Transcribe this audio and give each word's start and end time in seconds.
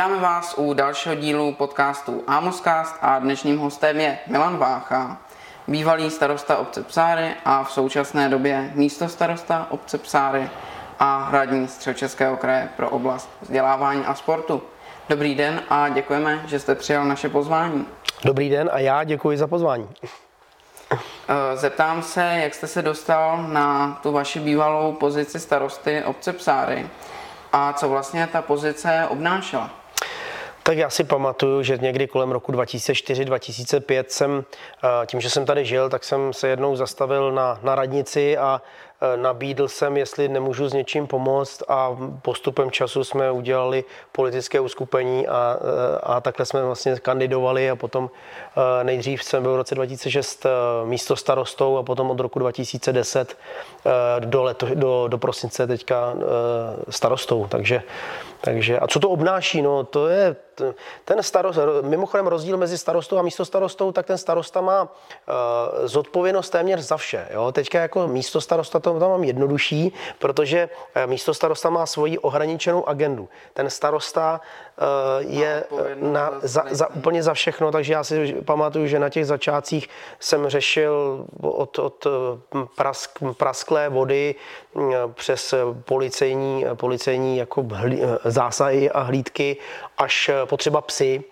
Vítáme 0.00 0.20
vás 0.20 0.54
u 0.58 0.74
dalšího 0.74 1.14
dílu 1.14 1.54
podcastu 1.54 2.24
Amoscast 2.26 2.96
a 3.00 3.18
dnešním 3.18 3.58
hostem 3.58 4.00
je 4.00 4.18
Milan 4.26 4.56
Vácha, 4.56 5.16
bývalý 5.68 6.10
starosta 6.10 6.56
obce 6.56 6.82
Psáry 6.82 7.34
a 7.44 7.64
v 7.64 7.72
současné 7.72 8.28
době 8.28 8.70
místo 8.74 9.08
starosta 9.08 9.66
obce 9.70 9.98
Psáry 9.98 10.50
a 10.98 11.28
radní 11.32 11.68
Středočeského 11.68 12.36
kraje 12.36 12.68
pro 12.76 12.90
oblast 12.90 13.30
vzdělávání 13.40 14.04
a 14.04 14.14
sportu. 14.14 14.62
Dobrý 15.08 15.34
den 15.34 15.62
a 15.70 15.88
děkujeme, 15.88 16.42
že 16.46 16.58
jste 16.58 16.74
přijal 16.74 17.04
naše 17.04 17.28
pozvání. 17.28 17.86
Dobrý 18.24 18.48
den 18.48 18.70
a 18.72 18.78
já 18.78 19.04
děkuji 19.04 19.38
za 19.38 19.46
pozvání. 19.46 19.88
Eh, 20.92 21.56
zeptám 21.56 22.02
se, 22.02 22.22
jak 22.22 22.54
jste 22.54 22.66
se 22.66 22.82
dostal 22.82 23.42
na 23.48 23.98
tu 24.02 24.12
vaši 24.12 24.40
bývalou 24.40 24.92
pozici 24.92 25.40
starosty 25.40 26.04
obce 26.04 26.32
Psáry 26.32 26.86
a 27.52 27.72
co 27.72 27.88
vlastně 27.88 28.26
ta 28.32 28.42
pozice 28.42 29.06
obnášela? 29.08 29.79
Tak 30.62 30.78
já 30.78 30.90
si 30.90 31.04
pamatuju, 31.04 31.62
že 31.62 31.78
někdy 31.78 32.06
kolem 32.06 32.30
roku 32.30 32.52
2004-2005 32.52 34.04
jsem, 34.08 34.44
eh, 34.84 35.06
tím, 35.06 35.20
že 35.20 35.30
jsem 35.30 35.46
tady 35.46 35.64
žil, 35.64 35.90
tak 35.90 36.04
jsem 36.04 36.32
se 36.32 36.48
jednou 36.48 36.76
zastavil 36.76 37.32
na, 37.32 37.58
na 37.62 37.74
radnici 37.74 38.38
a 38.38 38.62
nabídl 39.16 39.68
jsem, 39.68 39.96
jestli 39.96 40.28
nemůžu 40.28 40.68
s 40.68 40.72
něčím 40.72 41.06
pomoct 41.06 41.62
a 41.68 41.96
postupem 42.22 42.70
času 42.70 43.04
jsme 43.04 43.30
udělali 43.30 43.84
politické 44.12 44.60
uskupení 44.60 45.28
a, 45.28 45.56
eh, 45.60 45.98
a 46.02 46.20
takhle 46.20 46.46
jsme 46.46 46.62
vlastně 46.62 46.96
kandidovali 46.96 47.70
a 47.70 47.76
potom 47.76 48.10
eh, 48.10 48.84
nejdřív 48.84 49.24
jsem 49.24 49.42
byl 49.42 49.52
v 49.52 49.56
roce 49.56 49.74
2006 49.74 50.46
místo 50.84 51.16
starostou 51.16 51.76
a 51.76 51.82
potom 51.82 52.10
od 52.10 52.20
roku 52.20 52.38
2010 52.38 53.36
do, 54.18 54.42
leto, 54.42 54.66
do, 54.74 55.08
do 55.08 55.18
prosince 55.18 55.66
teďka 55.66 56.14
starostou. 56.88 57.46
Takže, 57.46 57.82
takže 58.40 58.78
a 58.78 58.86
co 58.86 59.00
to 59.00 59.10
obnáší? 59.10 59.62
No 59.62 59.84
to 59.84 60.08
je 60.08 60.36
ten 61.04 61.22
starost, 61.22 61.58
mimochodem 61.82 62.26
rozdíl 62.26 62.56
mezi 62.56 62.78
starostou 62.78 63.18
a 63.18 63.22
místo 63.22 63.44
starostou, 63.44 63.92
tak 63.92 64.06
ten 64.06 64.18
starosta 64.18 64.60
má 64.60 64.88
zodpovědnost 65.84 66.50
téměř 66.50 66.80
za 66.80 66.96
vše. 66.96 67.28
Jo? 67.30 67.52
Teďka 67.52 67.80
jako 67.80 68.08
místo 68.08 68.40
starosta 68.40 68.80
to 68.94 69.00
tam 69.00 69.10
mám 69.10 69.24
jednodušší, 69.24 69.92
protože 70.18 70.68
eh, 70.94 71.06
místo 71.06 71.34
starosta 71.34 71.70
má 71.70 71.86
svoji 71.86 72.18
ohraničenou 72.18 72.88
agendu. 72.88 73.28
Ten 73.54 73.70
starosta 73.70 74.40
uh, 74.40 74.86
je 75.32 75.64
na, 75.94 76.32
za, 76.42 76.64
za, 76.70 76.90
úplně 76.94 77.22
za 77.22 77.34
všechno, 77.34 77.72
takže 77.72 77.92
já 77.92 78.04
si 78.04 78.32
pamatuju, 78.44 78.86
že 78.86 78.98
na 78.98 79.08
těch 79.08 79.26
začátcích 79.26 79.88
jsem 80.20 80.48
řešil 80.48 81.26
od, 81.40 81.78
od 81.78 82.06
prask, 82.76 83.18
prasklé 83.36 83.88
vody 83.88 84.34
přes 85.14 85.54
policejní, 85.84 86.64
policejní 86.74 87.36
jako 87.36 87.66
hlí, 87.72 88.00
zásahy 88.24 88.90
a 88.90 89.00
hlídky 89.00 89.56
až 89.98 90.30
potřeba 90.44 90.80
psy. 90.80 91.24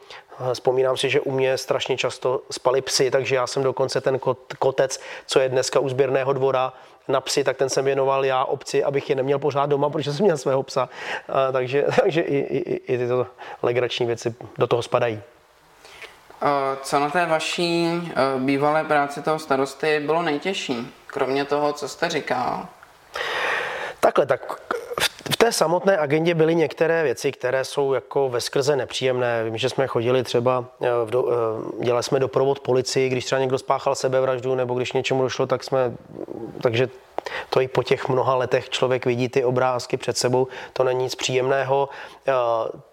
Vzpomínám 0.52 0.96
si, 0.96 1.10
že 1.10 1.20
u 1.20 1.30
mě 1.30 1.58
strašně 1.58 1.96
často 1.96 2.42
spali 2.50 2.80
psy, 2.80 3.10
takže 3.10 3.34
já 3.34 3.46
jsem 3.46 3.62
dokonce 3.62 4.00
ten 4.00 4.20
kotec, 4.58 5.00
co 5.26 5.40
je 5.40 5.48
dneska 5.48 5.80
u 5.80 5.88
sběrného 5.88 6.32
dvora 6.32 6.72
na 7.08 7.20
psy, 7.20 7.44
tak 7.44 7.56
ten 7.56 7.68
jsem 7.68 7.84
věnoval 7.84 8.24
já 8.24 8.44
obci, 8.44 8.84
abych 8.84 9.10
je 9.10 9.16
neměl 9.16 9.38
pořád 9.38 9.66
doma, 9.66 9.90
protože 9.90 10.12
jsem 10.12 10.24
měl 10.24 10.36
svého 10.36 10.62
psa. 10.62 10.88
A, 11.28 11.52
takže 11.52 11.86
takže 12.00 12.20
i, 12.20 12.36
i, 12.36 12.94
i 12.94 12.98
tyto 12.98 13.26
legrační 13.62 14.06
věci 14.06 14.34
do 14.58 14.66
toho 14.66 14.82
spadají. 14.82 15.20
Co 16.82 17.00
na 17.00 17.10
té 17.10 17.26
vaší 17.26 17.86
e, 17.86 18.12
bývalé 18.38 18.84
práci 18.84 19.22
toho 19.22 19.38
starosty 19.38 20.00
bylo 20.00 20.22
nejtěžší, 20.22 20.94
kromě 21.06 21.44
toho, 21.44 21.72
co 21.72 21.88
jste 21.88 22.08
říkal? 22.08 22.66
Takhle, 24.00 24.26
tak 24.26 24.60
v 25.30 25.36
té 25.36 25.52
samotné 25.52 25.98
agendě 25.98 26.34
byly 26.34 26.54
některé 26.54 27.02
věci, 27.02 27.32
které 27.32 27.64
jsou 27.64 27.92
jako 27.92 28.28
ve 28.28 28.40
skrze 28.40 28.76
nepříjemné. 28.76 29.44
Vím, 29.44 29.56
že 29.56 29.68
jsme 29.68 29.86
chodili 29.86 30.22
třeba, 30.22 30.64
eh, 30.82 31.10
do, 31.10 31.28
eh, 31.32 31.84
dělali 31.84 32.02
jsme 32.02 32.20
doprovod 32.20 32.60
policii, 32.60 33.08
když 33.08 33.24
třeba 33.24 33.40
někdo 33.40 33.58
spáchal 33.58 33.94
sebevraždu 33.94 34.54
nebo 34.54 34.74
když 34.74 34.92
něčemu 34.92 35.22
došlo, 35.22 35.46
tak 35.46 35.64
jsme, 35.64 35.92
takže 36.62 36.88
to 37.50 37.60
i 37.60 37.68
po 37.68 37.82
těch 37.82 38.08
mnoha 38.08 38.34
letech 38.34 38.70
člověk 38.70 39.06
vidí 39.06 39.28
ty 39.28 39.44
obrázky 39.44 39.96
před 39.96 40.18
sebou, 40.18 40.46
to 40.72 40.84
není 40.84 41.04
nic 41.04 41.14
příjemného. 41.14 41.88
Eh, 42.28 42.32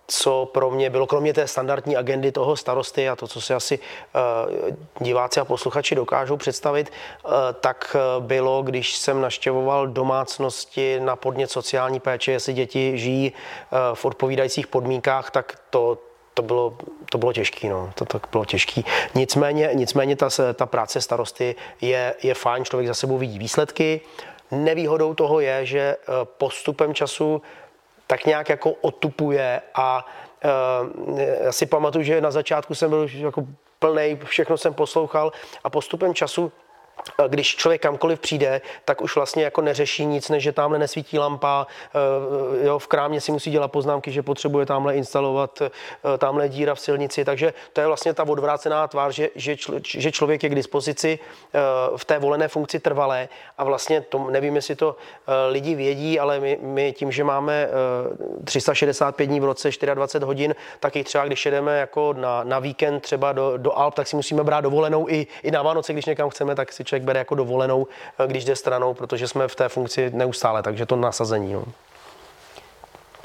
co 0.08 0.50
pro 0.54 0.72
mě 0.72 0.90
bylo, 0.90 1.08
kromě 1.08 1.34
té 1.34 1.48
standardní 1.48 1.98
agendy 1.98 2.32
toho 2.32 2.56
starosty 2.56 3.10
a 3.10 3.16
to, 3.16 3.28
co 3.28 3.42
si 3.42 3.54
asi 3.54 3.80
diváci 5.00 5.40
a 5.40 5.46
posluchači 5.46 5.96
dokážou 5.96 6.38
představit, 6.38 6.92
tak 7.60 7.96
bylo, 8.20 8.64
když 8.64 8.96
jsem 8.96 9.22
naštěvoval 9.22 9.88
domácnosti 9.88 11.00
na 11.00 11.16
podnět 11.16 11.52
sociální 11.52 12.00
péče, 12.00 12.32
jestli 12.32 12.54
děti 12.54 12.98
žijí 12.98 13.34
v 13.94 14.06
odpovídajících 14.06 14.68
podmínkách, 14.68 15.32
tak 15.32 15.60
to, 15.70 15.98
to 16.36 16.44
bylo, 16.44 16.78
to 17.10 17.18
bylo 17.18 17.34
těžké, 17.34 17.70
no. 17.70 17.92
to 17.96 18.06
tak 18.06 18.28
bylo 18.32 18.46
těžké. 18.46 18.82
Nicméně, 19.16 19.70
nicméně 19.74 20.16
ta, 20.16 20.30
ta 20.54 20.66
práce 20.66 21.02
starosty 21.02 21.56
je, 21.82 22.16
je 22.24 22.34
fajn, 22.34 22.66
člověk 22.66 22.88
za 22.88 22.94
sebou 22.94 23.18
vidí 23.18 23.40
výsledky. 23.40 24.02
Nevýhodou 24.52 25.14
toho 25.14 25.40
je, 25.40 25.66
že 25.66 25.80
eh, 25.80 25.98
postupem 26.38 26.94
času 26.94 27.42
tak 28.08 28.26
nějak 28.26 28.50
jako 28.50 28.72
otupuje 28.72 29.62
a 29.76 30.06
uh, 31.06 31.20
já 31.20 31.52
si 31.52 31.66
pamatuju, 31.66 32.04
že 32.04 32.22
na 32.22 32.32
začátku 32.32 32.76
jsem 32.76 32.90
byl 32.90 33.10
jako 33.14 33.46
plný, 33.80 34.20
všechno 34.24 34.58
jsem 34.58 34.74
poslouchal 34.74 35.32
a 35.64 35.70
postupem 35.70 36.14
času 36.14 36.52
když 37.28 37.56
člověk 37.56 37.82
kamkoliv 37.82 38.20
přijde, 38.20 38.62
tak 38.86 39.02
už 39.02 39.16
vlastně 39.16 39.44
jako 39.44 39.62
neřeší 39.62 40.06
nic, 40.06 40.30
než 40.30 40.44
že 40.44 40.52
tamhle 40.52 40.80
nesvítí 40.80 41.20
lampa, 41.20 41.68
eh, 42.62 42.68
jo, 42.68 42.80
v 42.80 42.88
krámě 42.88 43.22
si 43.22 43.32
musí 43.32 43.52
dělat 43.52 43.68
poznámky, 43.68 44.12
že 44.12 44.24
potřebuje 44.24 44.66
tamhle 44.66 44.96
instalovat 44.96 45.62
eh, 45.62 45.70
tamhle 46.18 46.50
díra 46.50 46.76
v 46.76 46.80
silnici, 46.80 47.26
takže 47.26 47.54
to 47.74 47.82
je 47.82 47.88
vlastně 47.88 48.14
ta 48.14 48.24
odvrácená 48.24 48.88
tvář, 48.88 49.14
že, 49.14 49.30
že, 49.36 49.56
že 49.84 50.12
člověk 50.12 50.44
je 50.44 50.50
k 50.50 50.56
dispozici 50.56 51.20
eh, 51.20 51.60
v 51.98 52.06
té 52.06 52.20
volené 52.20 52.48
funkci 52.48 52.80
trvalé. 52.80 53.30
A 53.58 53.64
vlastně 53.64 54.02
to, 54.02 54.30
nevím, 54.32 54.56
jestli 54.56 54.76
to 54.76 54.96
lidi 55.50 55.76
vědí, 55.76 56.20
ale 56.20 56.40
my, 56.40 56.58
my 56.62 56.94
tím, 56.94 57.12
že 57.12 57.24
máme 57.24 57.70
365 58.44 59.26
dní 59.26 59.40
v 59.40 59.44
roce, 59.44 59.70
24 59.94 60.26
hodin, 60.26 60.56
tak 60.80 60.96
i 60.96 61.04
třeba 61.04 61.26
když 61.26 61.46
jedeme 61.46 61.80
jako 61.80 62.14
na, 62.14 62.44
na 62.44 62.60
víkend 62.60 63.00
třeba 63.00 63.32
do, 63.32 63.58
do 63.58 63.78
Alp, 63.78 63.94
tak 63.94 64.08
si 64.08 64.16
musíme 64.16 64.44
brát 64.44 64.62
dovolenou 64.62 65.10
i, 65.10 65.28
i 65.44 65.52
na 65.52 65.62
Vánoce, 65.62 65.94
když 65.94 66.06
někam 66.06 66.30
chceme, 66.30 66.56
tak 66.56 66.74
si 66.74 66.84
člověk 66.84 66.95
bere 67.04 67.20
jako 67.20 67.36
dovolenou, 67.36 67.88
eh, 68.20 68.28
když 68.28 68.46
jde 68.46 68.56
stranou, 68.56 68.94
protože 68.94 69.28
jsme 69.28 69.48
v 69.48 69.56
té 69.56 69.70
funkci 69.70 70.12
neustále, 70.14 70.64
takže 70.64 70.86
to 70.86 70.96
nasazení. 70.96 71.54
No. 71.54 71.66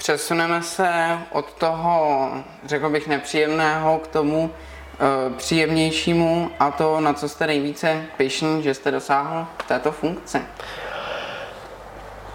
Přesuneme 0.00 0.62
se 0.62 1.18
od 1.32 1.52
toho, 1.52 2.30
řekl 2.64 2.90
bych, 2.90 3.08
nepříjemného 3.08 3.98
k 3.98 4.06
tomu 4.06 4.50
e, 4.50 5.36
příjemnějšímu 5.36 6.50
a 6.58 6.70
to, 6.70 7.00
na 7.00 7.12
co 7.12 7.28
jste 7.28 7.46
nejvíce 7.46 8.04
pišný, 8.16 8.62
že 8.62 8.74
jste 8.74 8.90
dosáhl 8.90 9.46
této 9.68 9.92
funkci. 9.92 10.40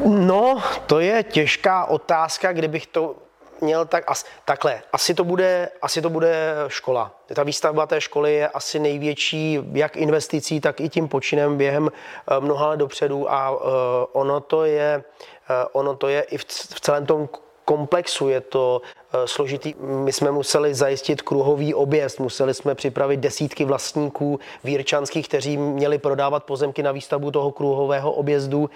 No, 0.06 0.64
to 0.86 1.00
je 1.00 1.24
těžká 1.24 1.86
otázka, 1.86 2.54
kdybych 2.54 2.88
to 2.88 3.16
měl 3.62 3.86
tak, 3.86 4.04
as, 4.08 4.26
takhle, 4.46 4.82
asi 4.94 5.14
to, 5.14 5.24
bude, 5.24 5.70
asi 5.82 6.02
to 6.02 6.10
bude 6.10 6.56
škola. 6.68 7.12
Ta 7.34 7.44
výstavba 7.44 7.86
té 7.88 8.02
školy 8.02 8.34
je 8.34 8.48
asi 8.48 8.80
největší 8.80 9.60
jak 9.72 9.98
investicí, 9.98 10.62
tak 10.62 10.82
i 10.82 10.90
tím 10.90 11.08
počinem 11.08 11.58
během 11.58 11.92
eh, 11.92 12.40
mnoha 12.40 12.68
let 12.68 12.78
dopředu 12.78 13.32
a 13.32 13.52
uh, 13.52 13.60
ono 14.12 14.40
to 14.40 14.66
je, 14.66 15.04
uh, 15.50 15.56
ono 15.72 15.96
to 15.96 16.08
je 16.08 16.22
i 16.22 16.38
v, 16.38 16.46
v 16.50 16.82
celém 16.82 17.06
tom 17.06 17.30
komplexu 17.66 18.30
je 18.30 18.42
to 18.42 18.82
složitý. 19.26 19.74
My 19.80 20.14
jsme 20.14 20.32
museli 20.32 20.74
zajistit 20.74 21.22
kruhový 21.22 21.74
objezd, 21.74 22.20
museli 22.20 22.54
jsme 22.54 22.76
připravit 22.76 23.20
desítky 23.20 23.66
vlastníků 23.66 24.40
vírčanských, 24.64 25.28
kteří 25.28 25.58
měli 25.58 25.98
prodávat 25.98 26.44
pozemky 26.44 26.84
na 26.84 26.92
výstavbu 26.92 27.32
toho 27.32 27.52
kruhového 27.52 28.12
objezdu, 28.12 28.70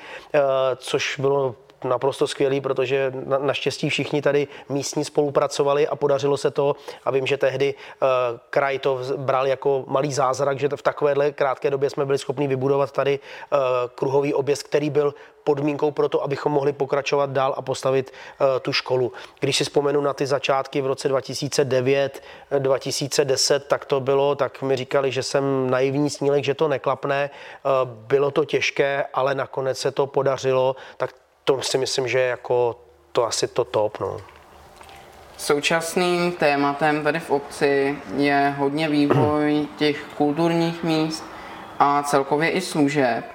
což 0.78 1.20
bylo 1.20 1.56
naprosto 1.84 2.28
skvělý, 2.28 2.62
protože 2.62 3.12
na, 3.26 3.38
naštěstí 3.38 3.90
všichni 3.90 4.22
tady 4.22 4.48
místní 4.70 5.06
spolupracovali 5.06 5.88
a 5.88 5.96
podařilo 5.96 6.38
se 6.38 6.52
to. 6.52 6.76
A 7.06 7.12
vím, 7.12 7.28
že 7.28 7.38
tehdy 7.38 7.74
uh, 7.74 8.08
kraj 8.50 8.80
to 8.80 9.00
bral 9.18 9.48
jako 9.48 9.84
malý 9.88 10.14
zázrak, 10.14 10.60
že 10.60 10.70
v 10.76 10.82
takovéhle 10.82 11.32
krátké 11.32 11.70
době 11.70 11.90
jsme 11.90 12.06
byli 12.06 12.18
schopni 12.18 12.48
vybudovat 12.48 12.92
tady 12.92 13.20
uh, 13.20 13.60
kruhový 13.96 14.34
objezd, 14.34 14.64
který 14.64 14.90
byl 14.90 15.14
podmínkou 15.44 15.92
pro 15.92 16.10
to, 16.10 16.24
abychom 16.24 16.52
mohli 16.52 16.74
pokračovat 16.74 17.30
dál 17.30 17.54
a 17.58 17.62
postavit 17.62 18.12
uh, 18.12 18.48
tu 18.62 18.74
školu. 18.74 19.12
Když 19.40 19.58
si 19.58 19.64
vzpomenu 19.64 20.02
na 20.02 20.14
ty 20.14 20.26
začátky 20.26 20.82
v 20.82 20.86
roce 20.86 21.08
2009, 21.08 22.24
2010, 22.60 23.68
tak 23.68 23.86
to 23.86 24.00
bylo, 24.00 24.36
tak 24.36 24.62
mi 24.62 24.76
říkali, 24.76 25.12
že 25.12 25.24
jsem 25.24 25.70
naivní 25.70 26.10
snílek, 26.10 26.44
že 26.44 26.54
to 26.54 26.68
neklapne. 26.68 27.30
Uh, 27.30 27.90
bylo 27.90 28.32
to 28.32 28.46
těžké, 28.46 29.06
ale 29.14 29.36
nakonec 29.36 29.78
se 29.78 29.92
to 29.92 30.08
podařilo. 30.08 30.76
Tak 30.98 31.14
to 31.44 31.62
si 31.62 31.78
myslím, 31.78 32.08
že 32.08 32.20
jako 32.20 32.80
to 33.12 33.26
asi 33.26 33.48
to 33.48 33.64
top. 33.64 34.00
No. 34.00 34.18
Současným 35.38 36.32
tématem 36.32 37.04
tady 37.04 37.20
v 37.20 37.30
obci 37.30 37.98
je 38.18 38.56
hodně 38.58 38.90
vývoj 38.90 39.68
těch 39.78 40.04
kulturních 40.18 40.84
míst 40.84 41.24
a 41.80 42.04
celkově 42.04 42.50
i 42.50 42.62
služeb. 42.62 43.26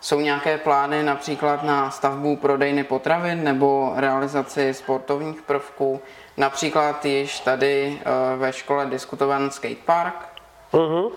Jsou 0.00 0.20
nějaké 0.20 0.58
plány 0.58 1.02
například 1.02 1.62
na 1.62 1.90
stavbu 1.90 2.36
prodejny 2.36 2.84
potravin 2.84 3.44
nebo 3.44 3.92
realizaci 3.96 4.74
sportovních 4.74 5.42
prvků? 5.42 6.00
Například 6.36 7.04
již 7.04 7.40
tady 7.40 8.00
eh, 8.00 8.36
ve 8.36 8.52
škole 8.52 8.86
diskutovan 8.86 9.50
skatepark? 9.50 10.35
Uh-huh. 10.72 11.06
Uh, 11.06 11.12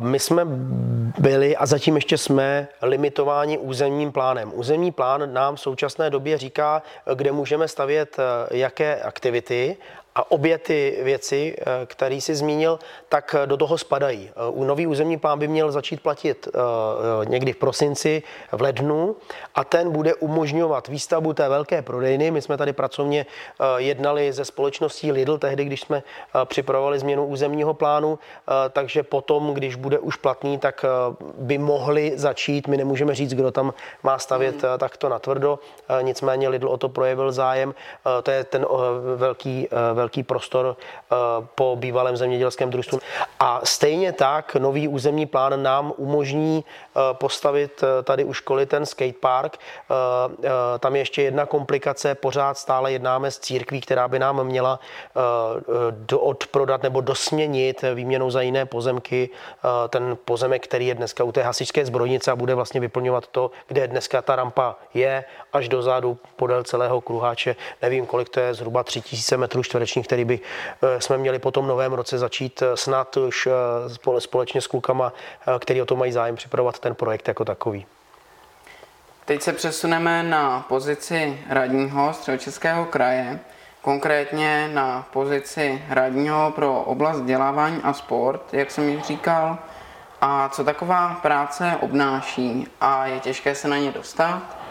my 0.00 0.18
jsme 0.18 0.42
byli 1.18 1.56
a 1.56 1.66
zatím 1.66 1.94
ještě 1.94 2.18
jsme 2.18 2.68
limitováni 2.82 3.58
územním 3.58 4.12
plánem. 4.12 4.52
Územní 4.54 4.92
plán 4.92 5.32
nám 5.32 5.56
v 5.56 5.60
současné 5.60 6.10
době 6.10 6.38
říká, 6.38 6.82
kde 7.14 7.32
můžeme 7.32 7.68
stavět 7.68 8.16
eh, 8.18 8.56
jaké 8.56 9.02
aktivity 9.02 9.76
a 10.14 10.30
obě 10.30 10.58
ty 10.58 10.98
věci, 11.02 11.56
eh, 11.58 11.86
které 11.86 12.20
si 12.20 12.34
zmínil, 12.34 12.78
tak 13.08 13.36
do 13.46 13.56
toho 13.56 13.78
spadají. 13.78 14.30
Eh, 14.30 14.64
nový 14.64 14.86
územní 14.86 15.18
plán 15.18 15.38
by 15.38 15.48
měl 15.48 15.72
začít 15.72 16.00
platit 16.00 16.48
eh, 16.48 16.58
někdy 17.26 17.52
v 17.52 17.56
prosinci, 17.56 18.22
v 18.52 18.60
lednu 18.62 19.16
a 19.54 19.64
ten 19.64 19.90
bude 19.90 20.14
umožňovat 20.14 20.88
výstavbu 20.88 21.32
té 21.32 21.48
velké 21.48 21.82
prodejny. 21.82 22.30
My 22.30 22.42
jsme 22.42 22.56
tady 22.56 22.72
pracovně 22.72 23.26
jednali 23.76 24.32
ze 24.32 24.44
společností 24.44 25.12
Lidl 25.12 25.38
tehdy, 25.38 25.64
když 25.64 25.80
jsme 25.80 26.02
připravovali 26.44 26.98
změnu 26.98 27.26
územního 27.26 27.74
plánu, 27.74 28.18
takže 28.70 29.02
potom, 29.02 29.54
když 29.54 29.74
bude 29.74 29.98
už 29.98 30.16
platný, 30.16 30.58
tak 30.58 30.84
by 31.38 31.58
mohli 31.58 32.12
začít. 32.16 32.68
My 32.68 32.76
nemůžeme 32.76 33.14
říct, 33.14 33.34
kdo 33.34 33.50
tam 33.50 33.74
má 34.02 34.18
stavět 34.18 34.62
hmm. 34.62 34.78
takto 34.78 35.08
natvrdo, 35.08 35.58
nicméně 36.02 36.48
Lidl 36.48 36.68
o 36.68 36.76
to 36.76 36.88
projevil 36.88 37.32
zájem. 37.32 37.74
To 38.22 38.30
je 38.30 38.44
ten 38.44 38.66
velký, 39.16 39.68
velký 39.94 40.03
velký 40.04 40.22
prostor 40.22 40.76
eh, 40.76 41.16
po 41.54 41.76
bývalém 41.76 42.16
zemědělském 42.16 42.70
družstvu. 42.70 43.00
A 43.40 43.60
stejně 43.64 44.12
tak 44.12 44.54
nový 44.56 44.88
územní 44.88 45.26
plán 45.26 45.62
nám 45.62 45.92
umožní 45.96 46.64
eh, 46.64 47.00
postavit 47.12 47.82
eh, 47.82 48.02
tady 48.02 48.24
u 48.24 48.32
školy 48.32 48.66
ten 48.66 48.86
skatepark. 48.86 49.58
Tam 50.78 50.96
je 50.96 51.00
ještě 51.00 51.22
jedna 51.22 51.46
komplikace, 51.46 52.14
pořád 52.14 52.58
stále 52.58 52.92
jednáme 52.92 53.30
s 53.30 53.38
církví, 53.38 53.80
která 53.80 54.08
by 54.08 54.18
nám 54.18 54.44
měla 54.44 54.80
odprodat 56.16 56.82
nebo 56.82 57.00
dosměnit 57.00 57.84
výměnou 57.94 58.30
za 58.30 58.40
jiné 58.40 58.66
pozemky 58.66 59.30
ten 59.88 60.16
pozemek, 60.24 60.64
který 60.64 60.86
je 60.86 60.94
dneska 60.94 61.24
u 61.24 61.32
té 61.32 61.42
hasičské 61.42 61.86
zbrojnice 61.86 62.30
a 62.30 62.36
bude 62.36 62.54
vlastně 62.54 62.80
vyplňovat 62.80 63.26
to, 63.26 63.50
kde 63.68 63.88
dneska 63.88 64.22
ta 64.22 64.36
rampa 64.36 64.76
je, 64.94 65.24
až 65.52 65.68
dozadu 65.68 66.18
podél 66.36 66.62
celého 66.64 67.00
kruháče. 67.00 67.56
Nevím, 67.82 68.06
kolik 68.06 68.28
to 68.28 68.40
je, 68.40 68.54
zhruba 68.54 68.82
3000 68.82 69.36
metrů 69.36 69.62
čtverečních 69.62 69.93
ročník, 69.94 70.06
který 70.06 70.24
by 70.24 70.40
eh, 70.82 71.00
jsme 71.00 71.18
měli 71.18 71.38
po 71.38 71.50
tom 71.50 71.66
novém 71.66 71.92
roce 71.92 72.18
začít 72.18 72.62
eh, 72.62 72.76
snad 72.76 73.16
už 73.16 73.48
eh, 74.10 74.20
společně 74.20 74.60
s 74.60 74.66
klukama, 74.66 75.12
který 75.58 75.82
o 75.82 75.86
to 75.86 75.96
mají 75.96 76.12
zájem 76.12 76.36
připravovat 76.36 76.78
ten 76.78 76.94
projekt 76.94 77.28
jako 77.28 77.44
takový. 77.44 77.86
Teď 79.24 79.42
se 79.42 79.52
přesuneme 79.52 80.22
na 80.22 80.64
pozici 80.68 81.38
radního 81.48 82.12
středočeského 82.12 82.84
kraje, 82.84 83.40
konkrétně 83.82 84.68
na 84.72 85.06
pozici 85.12 85.82
radního 85.88 86.52
pro 86.54 86.80
oblast 86.80 87.16
vzdělávání 87.16 87.80
a 87.82 87.92
sport, 87.92 88.54
jak 88.54 88.70
jsem 88.70 88.88
již 88.88 89.02
říkal. 89.02 89.58
A 90.20 90.48
co 90.48 90.64
taková 90.64 91.18
práce 91.22 91.76
obnáší 91.80 92.66
a 92.80 93.06
je 93.06 93.20
těžké 93.20 93.54
se 93.54 93.68
na 93.68 93.76
ně 93.76 93.92
dostat? 93.92 94.63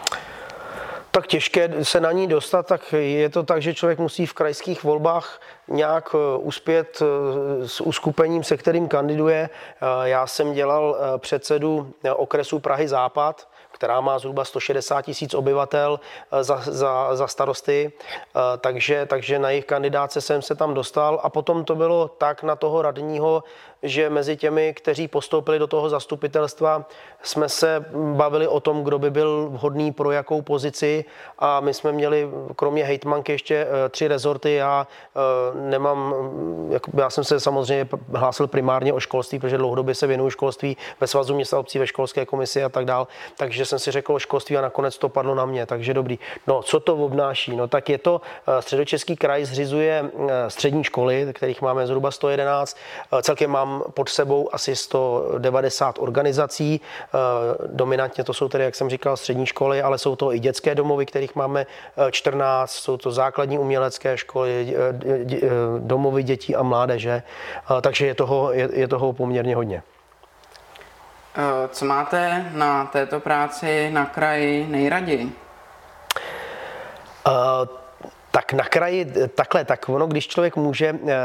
Tak 1.14 1.26
těžké 1.26 1.84
se 1.84 2.00
na 2.00 2.12
ní 2.12 2.26
dostat, 2.26 2.66
tak 2.66 2.94
je 2.98 3.28
to 3.28 3.42
tak, 3.42 3.62
že 3.62 3.74
člověk 3.74 3.98
musí 3.98 4.26
v 4.26 4.32
krajských 4.32 4.84
volbách 4.84 5.40
nějak 5.68 6.14
eh, 6.14 6.38
uspět 6.38 7.02
eh, 7.02 7.68
s 7.68 7.80
uskupením, 7.80 8.44
se 8.44 8.56
kterým 8.56 8.88
kandiduje. 8.88 9.50
Eh, 9.50 10.08
já 10.08 10.26
jsem 10.26 10.52
dělal 10.52 10.96
předsedu 11.18 11.92
okresu 12.16 12.58
Prahy 12.58 12.88
Západ, 12.88 13.48
která 13.72 14.00
má 14.00 14.18
zhruba 14.18 14.44
160 14.44 15.02
tisíc 15.02 15.34
obyvatel 15.34 16.00
za, 16.40 16.62
za, 16.64 17.16
za 17.16 17.26
starosty, 17.26 17.92
takže, 18.60 19.06
takže 19.06 19.38
na 19.38 19.50
jejich 19.50 19.64
kandidáce 19.64 20.20
jsem 20.20 20.42
se 20.42 20.54
tam 20.54 20.74
dostal 20.74 21.20
a 21.22 21.30
potom 21.30 21.64
to 21.64 21.74
bylo 21.74 22.08
tak 22.08 22.42
na 22.42 22.56
toho 22.56 22.82
radního, 22.82 23.44
že 23.84 24.10
mezi 24.10 24.36
těmi, 24.36 24.74
kteří 24.74 25.08
postoupili 25.08 25.58
do 25.58 25.66
toho 25.66 25.88
zastupitelstva, 25.88 26.88
jsme 27.22 27.48
se 27.48 27.84
bavili 28.16 28.48
o 28.48 28.60
tom, 28.60 28.84
kdo 28.84 28.98
by 28.98 29.10
byl 29.10 29.48
vhodný 29.50 29.92
pro 29.92 30.10
jakou 30.10 30.42
pozici 30.42 31.04
a 31.38 31.60
my 31.60 31.74
jsme 31.74 31.92
měli 31.92 32.28
kromě 32.56 32.84
hejtmanky 32.84 33.32
ještě 33.32 33.66
eh, 33.66 33.88
tři 33.88 34.08
rezorty. 34.08 34.54
Já 34.54 34.86
eh, 34.86 35.68
nemám, 35.68 36.14
já 36.94 37.10
jsem 37.10 37.24
se 37.24 37.40
samozřejmě 37.40 37.88
hlásil 38.14 38.46
primárně 38.46 38.92
o 38.92 39.00
školství, 39.00 39.38
protože 39.38 39.58
dlouhodobě 39.58 39.94
se 39.94 40.06
věnuju 40.06 40.30
školství 40.30 40.76
ve 41.00 41.06
svazu 41.06 41.34
města 41.34 41.58
obcí, 41.58 41.78
ve 41.78 41.86
školské 41.86 42.26
komisi 42.26 42.64
a 42.64 42.68
tak 42.68 42.84
dál. 42.84 43.08
Takže 43.36 43.64
jsem 43.66 43.78
si 43.78 43.90
řekl 43.90 44.14
o 44.14 44.18
školství 44.18 44.56
a 44.56 44.60
nakonec 44.60 44.98
to 44.98 45.08
padlo 45.08 45.34
na 45.34 45.46
mě. 45.46 45.66
Takže 45.66 45.94
dobrý. 45.94 46.18
No, 46.46 46.62
co 46.62 46.80
to 46.80 46.96
obnáší? 46.96 47.56
No, 47.56 47.68
tak 47.68 47.88
je 47.88 47.98
to, 47.98 48.20
eh, 48.46 48.62
středočeský 48.62 49.16
kraj 49.16 49.44
zřizuje 49.44 50.10
střední 50.48 50.84
školy, 50.84 51.26
kterých 51.32 51.62
máme 51.62 51.86
zhruba 51.86 52.10
111. 52.10 52.76
Celkem 53.22 53.50
mám 53.50 53.73
pod 53.94 54.08
sebou 54.08 54.54
asi 54.54 54.76
190 54.76 55.98
organizací. 55.98 56.80
Eh, 56.80 57.18
dominantně 57.66 58.24
to 58.24 58.34
jsou 58.34 58.48
tedy, 58.48 58.64
jak 58.64 58.74
jsem 58.74 58.90
říkal, 58.90 59.16
střední 59.16 59.46
školy, 59.46 59.82
ale 59.82 59.98
jsou 59.98 60.16
to 60.16 60.32
i 60.32 60.38
dětské 60.38 60.74
domovy, 60.74 61.06
kterých 61.06 61.34
máme 61.34 61.66
14, 62.10 62.74
eh, 62.74 62.80
jsou 62.80 62.96
to 62.96 63.10
základní 63.10 63.58
umělecké 63.58 64.18
školy, 64.18 64.76
eh, 64.76 65.48
domovy 65.78 66.22
dětí 66.22 66.56
a 66.56 66.62
mládeže, 66.62 67.22
takže 67.80 68.06
je 68.06 68.14
toho, 68.14 68.52
je, 68.52 68.68
je 68.72 68.88
toho 68.88 69.12
poměrně 69.12 69.56
hodně. 69.56 69.82
Co 71.70 71.84
máte 71.84 72.50
na 72.52 72.84
této 72.84 73.20
práci 73.20 73.90
na 73.90 74.06
kraji 74.06 74.66
nejraději? 74.66 75.32
Uh, 77.26 77.83
tak 78.34 78.52
na 78.52 78.64
kraji 78.64 79.12
takhle, 79.34 79.64
tak 79.64 79.88
ono, 79.88 80.06
když 80.06 80.28
člověk 80.28 80.56
může 80.56 80.94
eh, 81.06 81.18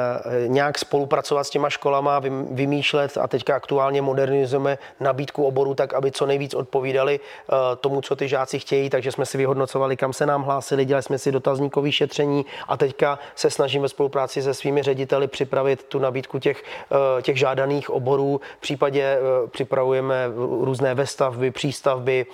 nějak 0.48 0.78
spolupracovat 0.78 1.44
s 1.44 1.50
těma 1.50 1.70
školama, 1.70 2.22
vymýšlet 2.52 3.18
a 3.18 3.28
teďka 3.28 3.56
aktuálně 3.56 4.02
modernizujeme 4.02 4.78
nabídku 5.00 5.44
oboru 5.44 5.74
tak, 5.74 5.94
aby 5.94 6.12
co 6.12 6.26
nejvíc 6.26 6.54
odpovídali 6.54 7.20
eh, 7.20 7.56
tomu, 7.76 8.02
co 8.02 8.16
ty 8.16 8.28
žáci 8.28 8.60
chtějí, 8.60 8.90
takže 8.90 9.12
jsme 9.12 9.26
si 9.26 9.38
vyhodnocovali, 9.38 9.98
kam 9.98 10.14
se 10.14 10.26
nám 10.26 10.44
hlásili, 10.44 10.86
dělali 10.86 11.04
jsme 11.04 11.18
si 11.18 11.32
dotazníkové 11.32 11.92
šetření 11.92 12.46
a 12.68 12.78
teďka 12.78 13.20
se 13.36 13.50
snažíme 13.50 13.82
ve 13.82 13.90
spolupráci 13.90 14.42
se 14.42 14.54
svými 14.54 14.84
řediteli 14.84 15.28
připravit 15.28 15.84
tu 15.84 16.00
nabídku 16.00 16.40
těch, 16.40 16.64
eh, 16.92 17.22
těch 17.22 17.38
žádaných 17.38 17.90
oborů. 17.90 18.42
V 18.58 18.62
případě 18.62 19.18
připravujeme 19.52 20.28
různé 20.62 20.94
vestavby, 20.94 21.52
přístavby, 21.52 22.26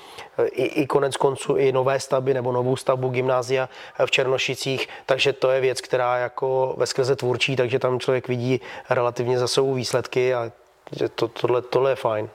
i, 0.51 0.63
i 0.63 0.87
konec 0.87 1.17
konců 1.17 1.55
i 1.55 1.71
nové 1.71 1.99
stavby 1.99 2.33
nebo 2.33 2.51
novou 2.51 2.75
stavbu 2.75 3.09
gymnázia 3.09 3.69
v 4.05 4.11
Černošicích 4.11 4.64
Vrběticích, 4.65 4.89
takže 5.05 5.33
to 5.33 5.51
je 5.51 5.61
věc, 5.61 5.81
která 5.81 6.17
jako 6.17 6.75
ve 6.77 6.85
skrze 6.85 7.15
tvůrčí, 7.15 7.55
takže 7.55 7.79
tam 7.79 7.99
člověk 7.99 8.27
vidí 8.27 8.61
relativně 8.89 9.39
za 9.39 9.47
sebou 9.47 9.73
výsledky 9.73 10.33
a 10.33 10.51
že 10.91 11.09
to, 11.09 11.27
tohle, 11.27 11.61
tohle 11.61 11.91
je 11.91 11.95
fajn. 11.95 12.29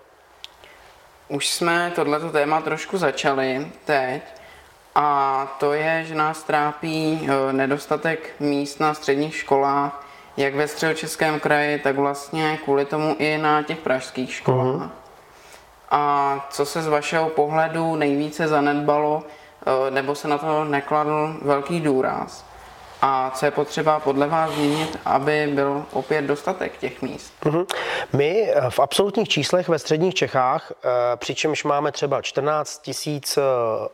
Už 1.29 1.49
jsme 1.49 1.93
tohleto 1.95 2.31
téma 2.31 2.61
trošku 2.61 2.99
začali 2.99 3.67
teď 3.85 4.23
a 4.95 5.57
to 5.61 5.73
je, 5.73 6.05
že 6.05 6.15
nás 6.15 6.43
trápí 6.43 7.21
eh, 7.23 7.53
nedostatek 7.53 8.35
míst 8.41 8.81
na 8.81 8.95
středních 8.95 9.37
školách, 9.37 10.07
jak 10.37 10.55
ve 10.55 10.69
středočeském 10.69 11.41
kraji, 11.41 11.79
tak 11.79 11.97
vlastně 11.97 12.59
kvůli 12.65 12.85
tomu 12.85 13.17
i 13.19 13.39
na 13.39 13.63
těch 13.63 13.79
pražských 13.79 14.35
školách. 14.35 14.67
Uh-huh. 14.67 14.91
A 15.91 16.47
co 16.51 16.67
se 16.67 16.83
z 16.83 16.87
vašeho 16.87 17.29
pohledu 17.29 17.97
nejvíce 17.97 18.49
zanedbalo 18.49 19.23
nebo 19.91 20.15
se 20.15 20.29
na 20.29 20.39
to 20.39 20.65
nekladl 20.65 21.37
velký 21.43 21.81
důraz. 21.81 22.45
A 23.03 23.31
co 23.35 23.47
je 23.47 23.51
potřeba 23.51 24.01
podle 24.01 24.27
vás 24.27 24.51
změnit, 24.51 24.99
aby 25.05 25.51
byl 25.55 25.85
opět 25.93 26.23
dostatek 26.23 26.79
těch 26.79 27.03
míst? 27.03 27.33
Mm-hmm. 27.43 27.67
My 28.13 28.51
eh, 28.51 28.71
v 28.71 28.81
absolutních 28.81 29.29
číslech 29.29 29.69
ve 29.69 29.79
středních 29.79 30.15
Čechách, 30.15 30.73
eh, 30.73 30.89
přičemž 31.17 31.65
máme 31.65 31.93
třeba 31.93 32.23
14 32.23 32.83
tisíc 32.83 33.39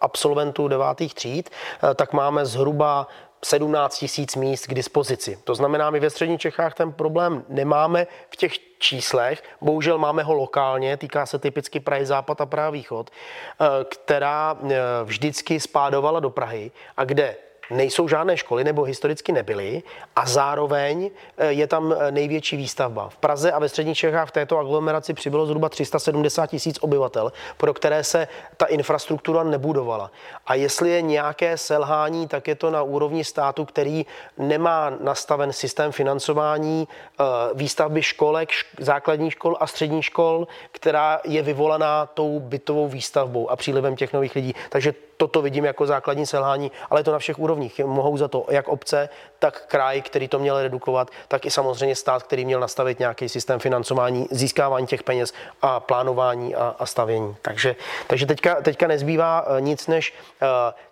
absolventů 0.00 0.68
devátých 0.68 1.14
tříd, 1.14 1.50
tak 1.94 2.12
máme 2.12 2.46
zhruba 2.46 3.06
17 3.46 3.98
tisíc 3.98 4.36
míst 4.36 4.66
k 4.66 4.74
dispozici. 4.74 5.38
To 5.44 5.54
znamená, 5.54 5.90
my 5.90 6.00
ve 6.00 6.10
středních 6.10 6.40
Čechách 6.40 6.74
ten 6.74 6.92
problém 6.92 7.44
nemáme 7.48 8.06
v 8.30 8.36
těch 8.36 8.52
číslech, 8.78 9.42
bohužel 9.60 9.98
máme 9.98 10.22
ho 10.22 10.34
lokálně, 10.34 10.96
týká 10.96 11.26
se 11.26 11.38
typicky 11.38 11.80
Prahy 11.80 12.06
Západ 12.06 12.40
a 12.40 12.46
Praha 12.46 12.70
Východ, 12.70 13.10
eh, 13.10 13.66
která 13.84 14.56
eh, 14.62 14.76
vždycky 15.04 15.60
spádovala 15.60 16.20
do 16.20 16.30
Prahy 16.30 16.70
a 16.96 17.04
kde 17.04 17.36
nejsou 17.70 18.08
žádné 18.08 18.37
školy 18.37 18.64
nebo 18.64 18.82
historicky 18.82 19.32
nebyly 19.32 19.82
a 20.16 20.26
zároveň 20.26 21.11
eh, 21.38 21.52
je 21.52 21.66
tam 21.66 21.94
eh, 21.99 22.12
největší 22.12 22.56
výstavba. 22.56 23.08
V 23.08 23.16
Praze 23.16 23.52
a 23.52 23.58
ve 23.58 23.68
středních 23.68 23.99
Čechách 23.99 24.28
v 24.28 24.32
této 24.32 24.58
aglomeraci 24.58 25.14
přibylo 25.14 25.46
zhruba 25.46 25.68
370 25.68 26.46
tisíc 26.46 26.78
obyvatel, 26.80 27.32
pro 27.56 27.75
které 27.75 28.04
se 28.04 28.28
ta 28.56 28.66
infrastruktura 28.66 29.42
nebudovala. 29.42 30.11
A 30.46 30.54
jestli 30.54 30.90
je 30.90 31.02
nějaké 31.02 31.58
selhání, 31.58 32.28
tak 32.28 32.49
je 32.49 32.54
to 32.54 32.70
na 32.70 32.82
úrovni 32.82 33.25
státu, 33.25 33.64
který 33.64 34.06
nemá 34.38 34.90
nastaven 35.00 35.52
systém 35.52 35.92
financování 35.92 36.88
eh, 36.88 37.25
výstavby 37.54 38.02
školek, 38.02 38.50
základních 38.78 39.32
škol 39.32 39.56
a 39.61 39.66
středních 39.66 40.04
škol, 40.04 40.49
která 40.73 41.20
je 41.25 41.42
vyvolaná 41.42 42.06
tou 42.06 42.40
bytovou 42.40 42.88
výstavbou 42.88 43.50
a 43.50 43.56
přílivem 43.56 43.96
těch 43.96 44.12
nových 44.12 44.35
lidí. 44.35 44.54
Takže 44.68 44.94
toto 45.16 45.42
vidím 45.42 45.64
jako 45.64 45.87
základní 45.87 46.26
selhání, 46.26 46.73
ale 46.90 47.00
je 47.00 47.04
to 47.04 47.12
na 47.12 47.18
všech 47.18 47.38
úrovních. 47.38 47.78
Mohou 47.78 48.16
za 48.16 48.28
to 48.28 48.46
jak 48.50 48.68
obce, 48.68 49.08
tak 49.38 49.66
kraj, 49.66 50.02
který 50.02 50.28
to 50.28 50.38
měl 50.38 50.62
redukovat, 50.62 51.11
tak 51.28 51.46
i 51.46 51.50
samozřejmě 51.50 51.96
stát, 51.96 52.23
který 52.23 52.44
měl 52.44 52.61
nastavit 52.61 52.99
nějaký 52.99 53.28
systém 53.28 53.61
financování, 53.61 54.28
získávání 54.30 54.87
těch 54.87 55.02
peněz 55.02 55.32
a 55.62 55.80
plánování 55.80 56.54
a, 56.54 56.76
a 56.78 56.87
stavění. 56.87 57.37
Takže, 57.42 57.76
takže 58.06 58.26
teďka, 58.26 58.62
teďka 58.62 58.87
nezbývá 58.87 59.44
eh, 59.46 59.61
nic 59.61 59.87
než 59.87 60.14
uh, 60.42 60.49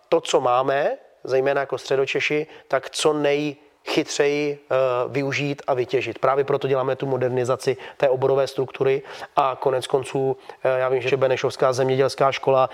to, 0.09 0.21
co 0.21 0.41
máme, 0.41 0.97
zejména 1.25 1.61
jako 1.61 1.79
středočeši, 1.79 2.47
tak 2.69 2.91
co 2.91 3.13
nej 3.13 3.57
chytřeji 3.87 4.59
eh, 4.59 4.75
využít 5.09 5.63
a 5.67 5.75
vytěžit. 5.75 6.19
Právě 6.19 6.45
proto 6.45 6.69
děláme 6.69 6.97
tu 6.97 7.07
modernizaci 7.07 7.77
té 7.97 8.09
oborové 8.09 8.47
struktury 8.47 9.03
a 9.37 9.57
konec 9.61 9.87
konců, 9.87 10.37
eh, 10.65 10.79
já 10.79 10.89
vím, 10.89 11.03
že 11.03 11.17
Benešovská 11.17 11.73
zemědělská 11.73 12.33
škola 12.33 12.71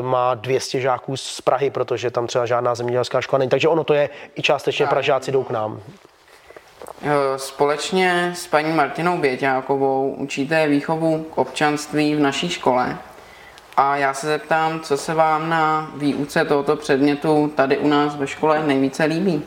má 0.00 0.34
200 0.34 0.80
žáků 0.80 1.16
z 1.16 1.40
Prahy, 1.40 1.70
protože 1.70 2.10
tam 2.10 2.26
třeba 2.26 2.46
žádná 2.46 2.74
zemědělská 2.74 3.20
škola 3.20 3.38
není, 3.38 3.50
takže 3.50 3.68
ono 3.68 3.84
to 3.84 3.94
je 3.94 4.08
i 4.34 4.42
částečně 4.42 4.86
Pražáci 4.86 5.32
jdou 5.32 5.44
k 5.44 5.50
nám. 5.50 5.80
Eh, 7.02 7.38
společně 7.38 8.32
s 8.36 8.46
paní 8.46 8.72
Martinou 8.72 9.18
Běťákovou 9.18 10.14
učíte 10.18 10.68
výchovu 10.68 11.22
k 11.22 11.38
občanství 11.38 12.14
v 12.14 12.20
naší 12.20 12.48
škole. 12.48 12.98
A 13.76 13.96
já 13.96 14.14
se 14.14 14.26
zeptám, 14.26 14.80
co 14.80 14.96
se 14.96 15.14
vám 15.14 15.48
na 15.48 15.90
výuce 15.96 16.44
tohoto 16.44 16.76
předmětu 16.76 17.52
tady 17.56 17.78
u 17.78 17.88
nás 17.88 18.16
ve 18.16 18.26
škole 18.26 18.62
nejvíce 18.66 19.04
líbí? 19.04 19.42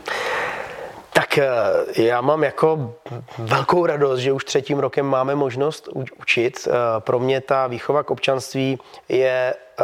Eh, 1.38 2.02
já 2.04 2.22
mám 2.22 2.44
jako 2.44 2.94
velkou 3.38 3.86
radost, 3.86 4.20
že 4.20 4.34
už 4.34 4.46
třetím 4.46 4.80
rokem 4.80 5.06
máme 5.06 5.36
možnost 5.36 5.90
učit. 6.20 6.68
Eh, 6.68 6.72
pro 7.00 7.20
mě 7.20 7.42
ta 7.42 7.68
výchova 7.68 8.04
k 8.04 8.12
občanství 8.12 8.80
je 9.10 9.54
eh, 9.80 9.84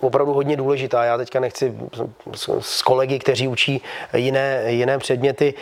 opravdu 0.00 0.32
hodně 0.32 0.56
důležitá. 0.56 1.04
Já 1.04 1.16
teďka 1.16 1.40
nechci 1.40 1.74
s 2.60 2.82
kolegy, 2.82 3.18
kteří 3.18 3.48
učí 3.48 3.82
jiné, 4.16 4.62
jiné 4.66 4.98
předměty, 4.98 5.54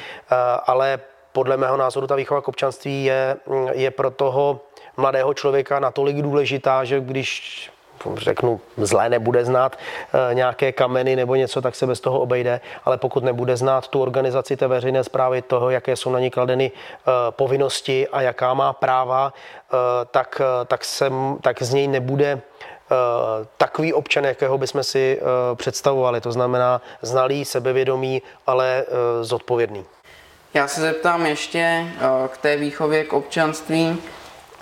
ale 0.67 1.01
podle 1.33 1.57
mého 1.57 1.77
názoru 1.77 2.07
ta 2.07 2.15
výchova 2.15 2.41
k 2.41 2.49
občanství 2.49 3.05
je, 3.05 3.37
je 3.73 3.91
pro 3.91 4.11
toho 4.11 4.61
mladého 4.97 5.35
člověka 5.35 5.81
natolik 5.81 6.17
důležitá, 6.17 6.85
že 6.85 7.01
když 7.01 7.71
řeknu, 8.17 8.61
zlé 8.77 9.09
nebude 9.09 9.45
znát 9.45 9.79
eh, 10.31 10.35
nějaké 10.35 10.73
kameny 10.73 11.17
nebo 11.17 11.35
něco, 11.35 11.63
tak 11.63 11.75
se 11.75 11.87
bez 11.87 12.01
toho 12.01 12.21
obejde, 12.21 12.61
ale 12.85 12.99
pokud 12.99 13.25
nebude 13.25 13.57
znát 13.57 13.89
tu 13.89 14.03
organizaci 14.03 14.57
té 14.57 14.67
veřejné 14.67 15.05
zprávy, 15.05 15.43
toho, 15.43 15.71
jaké 15.71 15.97
jsou 15.97 16.11
na 16.11 16.21
ní 16.21 16.31
kladeny 16.31 16.73
eh, 16.73 17.11
povinnosti 17.31 18.09
a 18.09 18.21
jaká 18.21 18.55
má 18.55 18.73
práva, 18.73 19.33
eh, 19.33 19.77
tak, 20.11 20.41
tak, 20.67 20.85
se, 20.85 21.13
tak 21.41 21.63
z 21.63 21.75
něj 21.75 21.89
nebude 21.89 22.41
takový 23.57 23.93
občan, 23.93 24.25
jakého 24.25 24.59
bychom 24.59 24.83
si 24.83 25.21
představovali. 25.55 26.21
To 26.21 26.33
znamená 26.33 26.81
znalý, 27.03 27.45
sebevědomý, 27.45 28.23
ale 28.47 28.85
zodpovědný. 29.23 29.85
Já 30.55 30.69
se 30.69 30.81
zeptám 30.81 31.27
ještě 31.27 31.87
k 32.29 32.37
té 32.37 32.57
výchově 32.57 33.05
k 33.05 33.13
občanství 33.13 33.99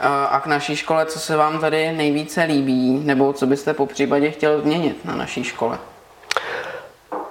a 0.00 0.40
k 0.40 0.46
naší 0.46 0.76
škole, 0.76 1.06
co 1.06 1.20
se 1.20 1.36
vám 1.36 1.60
tady 1.60 1.92
nejvíce 1.92 2.42
líbí, 2.42 3.00
nebo 3.04 3.32
co 3.32 3.46
byste 3.46 3.74
po 3.74 3.86
případě 3.86 4.30
chtěl 4.30 4.60
změnit 4.60 5.04
na 5.04 5.16
naší 5.16 5.44
škole? 5.44 5.78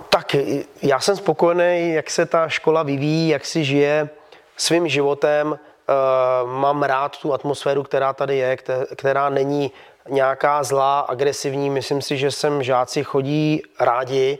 Tak 0.09 0.35
já 0.81 0.99
jsem 0.99 1.15
spokojený, 1.15 1.93
jak 1.93 2.09
se 2.09 2.25
ta 2.25 2.49
škola 2.49 2.83
vyvíjí, 2.83 3.29
jak 3.29 3.45
si 3.45 3.63
žije 3.63 4.09
svým 4.57 4.87
životem. 4.87 5.59
Mám 6.45 6.83
rád 6.83 7.17
tu 7.17 7.33
atmosféru, 7.33 7.83
která 7.83 8.13
tady 8.13 8.37
je, 8.37 8.57
která 8.95 9.29
není 9.29 9.71
nějaká 10.09 10.63
zlá, 10.63 10.99
agresivní. 10.99 11.69
Myslím 11.69 12.01
si, 12.01 12.17
že 12.17 12.31
sem 12.31 12.63
žáci 12.63 13.03
chodí 13.03 13.61
rádi. 13.79 14.39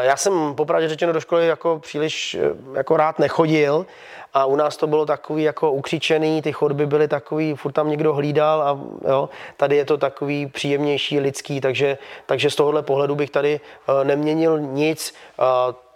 Já 0.00 0.16
jsem 0.16 0.54
popravdě 0.54 0.88
řečeno 0.88 1.12
do 1.12 1.20
školy 1.20 1.46
jako 1.46 1.78
příliš 1.78 2.36
jako 2.74 2.96
rád 2.96 3.18
nechodil, 3.18 3.86
a 4.34 4.44
u 4.44 4.56
nás 4.56 4.76
to 4.76 4.86
bylo 4.86 5.06
takový 5.06 5.42
jako 5.42 5.72
ukřičený, 5.72 6.42
ty 6.42 6.52
chodby 6.52 6.86
byly 6.86 7.08
takový, 7.08 7.54
furt 7.54 7.72
tam 7.72 7.90
někdo 7.90 8.14
hlídal 8.14 8.62
a 8.62 8.78
jo, 9.08 9.28
tady 9.56 9.76
je 9.76 9.84
to 9.84 9.98
takový 9.98 10.46
příjemnější, 10.46 11.20
lidský, 11.20 11.60
takže, 11.60 11.98
takže 12.26 12.50
z 12.50 12.56
tohohle 12.56 12.82
pohledu 12.82 13.14
bych 13.14 13.30
tady 13.30 13.60
uh, 13.88 14.04
neměnil 14.04 14.60
nic. 14.60 15.14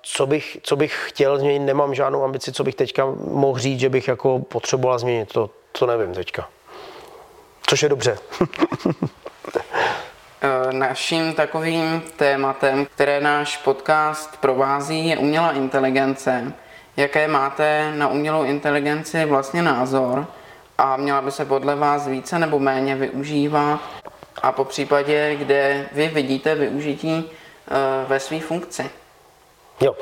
Co 0.02 0.26
bych, 0.26 0.58
co 0.62 0.76
bych 0.76 1.04
chtěl 1.06 1.38
změnit, 1.38 1.58
nemám 1.58 1.94
žádnou 1.94 2.24
ambici, 2.24 2.52
co 2.52 2.64
bych 2.64 2.74
teďka 2.74 3.06
mohl 3.30 3.58
říct, 3.58 3.80
že 3.80 3.88
bych 3.88 4.08
jako 4.08 4.38
potřeboval 4.38 4.98
změnit, 4.98 5.32
to, 5.32 5.50
to 5.72 5.86
nevím 5.86 6.14
teďka. 6.14 6.48
Což 7.66 7.82
je 7.82 7.88
dobře. 7.88 8.18
Eh, 10.42 10.72
naším 10.72 11.34
takovým 11.34 12.02
tématem, 12.16 12.86
které 12.86 13.20
náš 13.20 13.56
podcast 13.56 14.36
provází, 14.36 15.08
je 15.08 15.16
umělá 15.16 15.52
inteligence 15.52 16.52
jaké 16.96 17.28
máte 17.28 17.92
na 17.96 18.08
umělou 18.08 18.44
inteligenci 18.44 19.24
vlastně 19.24 19.62
názor 19.62 20.26
a 20.78 20.96
měla 20.96 21.20
by 21.20 21.32
se 21.32 21.44
podle 21.44 21.76
vás 21.76 22.08
více 22.08 22.38
nebo 22.38 22.58
méně 22.58 22.96
využívat 22.96 23.80
a 24.42 24.52
po 24.52 24.64
případě, 24.64 25.36
kde 25.36 25.88
vy 25.92 26.08
vidíte 26.08 26.54
využití 26.54 27.30
eh, 27.70 27.74
ve 28.08 28.20
své 28.20 28.40
funkci. 28.40 28.90
Jo, 29.80 29.96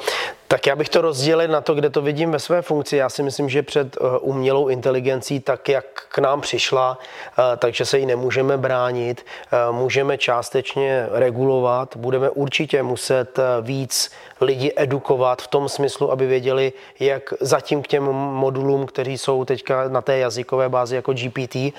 tak 0.48 0.66
já 0.66 0.76
bych 0.76 0.88
to 0.88 1.00
rozdělil 1.00 1.48
na 1.48 1.60
to, 1.60 1.74
kde 1.74 1.90
to 1.90 2.02
vidím 2.02 2.30
ve 2.30 2.38
své 2.38 2.62
funkci. 2.62 2.96
Já 2.96 3.08
si 3.08 3.22
myslím, 3.22 3.48
že 3.48 3.62
před 3.62 3.96
eh, 3.96 4.18
umělou 4.18 4.68
inteligencí, 4.68 5.40
tak 5.40 5.68
jak 5.68 5.84
k 6.08 6.18
nám 6.18 6.40
přišla, 6.40 6.98
eh, 6.98 7.56
takže 7.56 7.84
se 7.84 7.98
jí 7.98 8.06
nemůžeme 8.06 8.56
bránit, 8.56 9.26
můžeme 9.70 10.18
částečně 10.18 11.06
regulovat, 11.12 11.96
budeme 11.96 12.30
určitě 12.30 12.82
muset 12.82 13.38
víc 13.60 14.10
lidi 14.40 14.72
edukovat 14.76 15.42
v 15.42 15.46
tom 15.46 15.68
smyslu, 15.68 16.12
aby 16.12 16.26
věděli, 16.26 16.72
jak 17.00 17.34
zatím 17.40 17.82
k 17.82 17.86
těm 17.86 18.04
modulům, 18.12 18.86
kteří 18.86 19.18
jsou 19.18 19.44
teďka 19.44 19.88
na 19.88 20.02
té 20.02 20.18
jazykové 20.18 20.68
bázi 20.68 20.96
jako 20.96 21.12
GPT, 21.12 21.56
eh, 21.56 21.72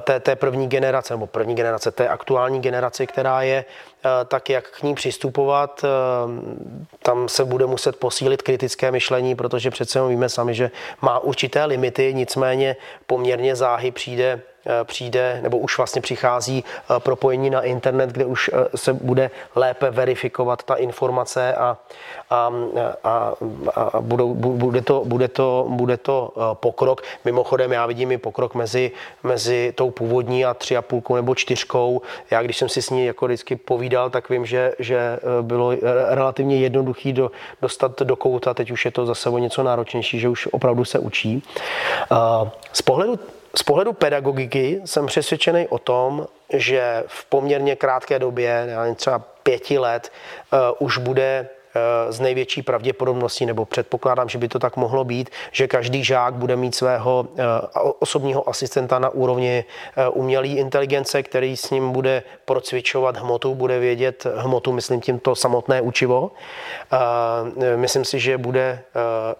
té, 0.00 0.20
té 0.20 0.36
první 0.36 0.68
generace, 0.68 1.14
nebo 1.14 1.26
první 1.26 1.54
generace, 1.54 1.90
té 1.90 2.08
aktuální 2.08 2.60
generace, 2.60 3.06
která 3.06 3.42
je, 3.42 3.64
eh, 3.64 3.89
tak 4.28 4.50
jak 4.50 4.70
k 4.70 4.82
ní 4.82 4.94
přistupovat. 4.94 5.84
Eh, 5.84 5.88
tam 7.02 7.28
se 7.28 7.44
bude 7.44 7.66
muset 7.66 7.96
posílit 7.96 8.42
kritické 8.42 8.90
myšlení, 8.90 9.34
protože 9.34 9.70
přece 9.70 10.08
víme 10.08 10.28
sami, 10.28 10.54
že 10.54 10.70
má 11.00 11.18
určité 11.18 11.64
limity, 11.64 12.14
nicméně 12.14 12.76
poměrně 13.06 13.56
záhy 13.56 13.90
přijde 13.90 14.40
Eh, 14.40 14.49
přijde, 14.84 15.40
nebo 15.42 15.58
už 15.58 15.76
vlastně 15.76 16.02
přichází 16.02 16.64
eh, 16.64 17.00
propojení 17.00 17.50
na 17.50 17.62
internet, 17.62 18.10
kde 18.10 18.24
už 18.24 18.50
eh, 18.52 18.76
se 18.76 18.92
bude 18.92 19.30
lépe 19.54 19.90
verifikovat 19.90 20.62
ta 20.62 20.74
informace 20.74 21.54
a, 21.54 21.76
a, 22.30 22.50
a, 23.04 23.34
a 23.74 24.00
budou, 24.00 24.34
bude, 24.34 24.82
to, 24.82 25.02
bude, 25.04 25.28
to, 25.28 25.66
bude 25.68 25.96
to 25.96 26.32
pokrok. 26.54 27.02
Mimochodem 27.24 27.72
já 27.72 27.86
vidím 27.86 28.12
i 28.12 28.18
pokrok 28.18 28.54
mezi, 28.54 28.90
mezi 29.22 29.72
tou 29.76 29.90
původní 29.90 30.44
a 30.44 30.54
tři 30.54 30.76
a 30.76 30.82
půlkou 30.82 31.16
nebo 31.16 31.34
čtyřkou. 31.34 32.02
Já 32.30 32.42
když 32.42 32.56
jsem 32.56 32.68
si 32.68 32.82
s 32.82 32.90
ní 32.90 33.06
jako 33.06 33.26
vždycky 33.26 33.56
povídal, 33.56 34.10
tak 34.10 34.30
vím, 34.30 34.46
že, 34.46 34.72
že 34.78 35.18
bylo 35.42 35.72
relativně 36.08 36.56
jednoduchý 36.56 37.12
do, 37.12 37.30
dostat 37.62 38.02
do 38.02 38.16
kouta, 38.16 38.54
teď 38.54 38.70
už 38.70 38.84
je 38.84 38.90
to 38.90 39.06
zase 39.06 39.30
o 39.30 39.38
něco 39.38 39.62
náročnější, 39.62 40.20
že 40.20 40.28
už 40.28 40.48
opravdu 40.52 40.84
se 40.84 40.98
učí. 40.98 41.42
Z 42.72 42.82
pohledu 42.82 43.18
z 43.56 43.62
pohledu 43.62 43.92
pedagogiky 43.92 44.80
jsem 44.84 45.06
přesvědčený 45.06 45.68
o 45.68 45.78
tom, 45.78 46.26
že 46.52 47.04
v 47.06 47.24
poměrně 47.24 47.76
krátké 47.76 48.18
době, 48.18 48.76
třeba 48.96 49.18
pěti 49.18 49.78
let, 49.78 50.12
uh, 50.52 50.58
už 50.78 50.98
bude 50.98 51.48
z 52.08 52.20
největší 52.20 52.62
pravděpodobností, 52.62 53.46
nebo 53.46 53.64
předpokládám, 53.64 54.28
že 54.28 54.38
by 54.38 54.48
to 54.48 54.58
tak 54.58 54.76
mohlo 54.76 55.04
být, 55.04 55.30
že 55.52 55.68
každý 55.68 56.04
žák 56.04 56.34
bude 56.34 56.56
mít 56.56 56.74
svého 56.74 57.26
eh, 57.38 57.42
osobního 57.98 58.48
asistenta 58.48 58.98
na 58.98 59.08
úrovni 59.08 59.64
eh, 59.96 60.08
umělé 60.08 60.46
inteligence, 60.46 61.22
který 61.22 61.56
s 61.56 61.70
ním 61.70 61.92
bude 61.92 62.22
procvičovat 62.44 63.16
hmotu, 63.16 63.54
bude 63.54 63.78
vědět 63.78 64.26
hmotu, 64.36 64.72
myslím 64.72 65.00
tím 65.00 65.18
to 65.18 65.34
samotné 65.34 65.80
učivo. 65.80 66.30
Eh, 66.92 67.76
myslím 67.76 68.04
si, 68.04 68.20
že 68.20 68.38
bude 68.38 68.82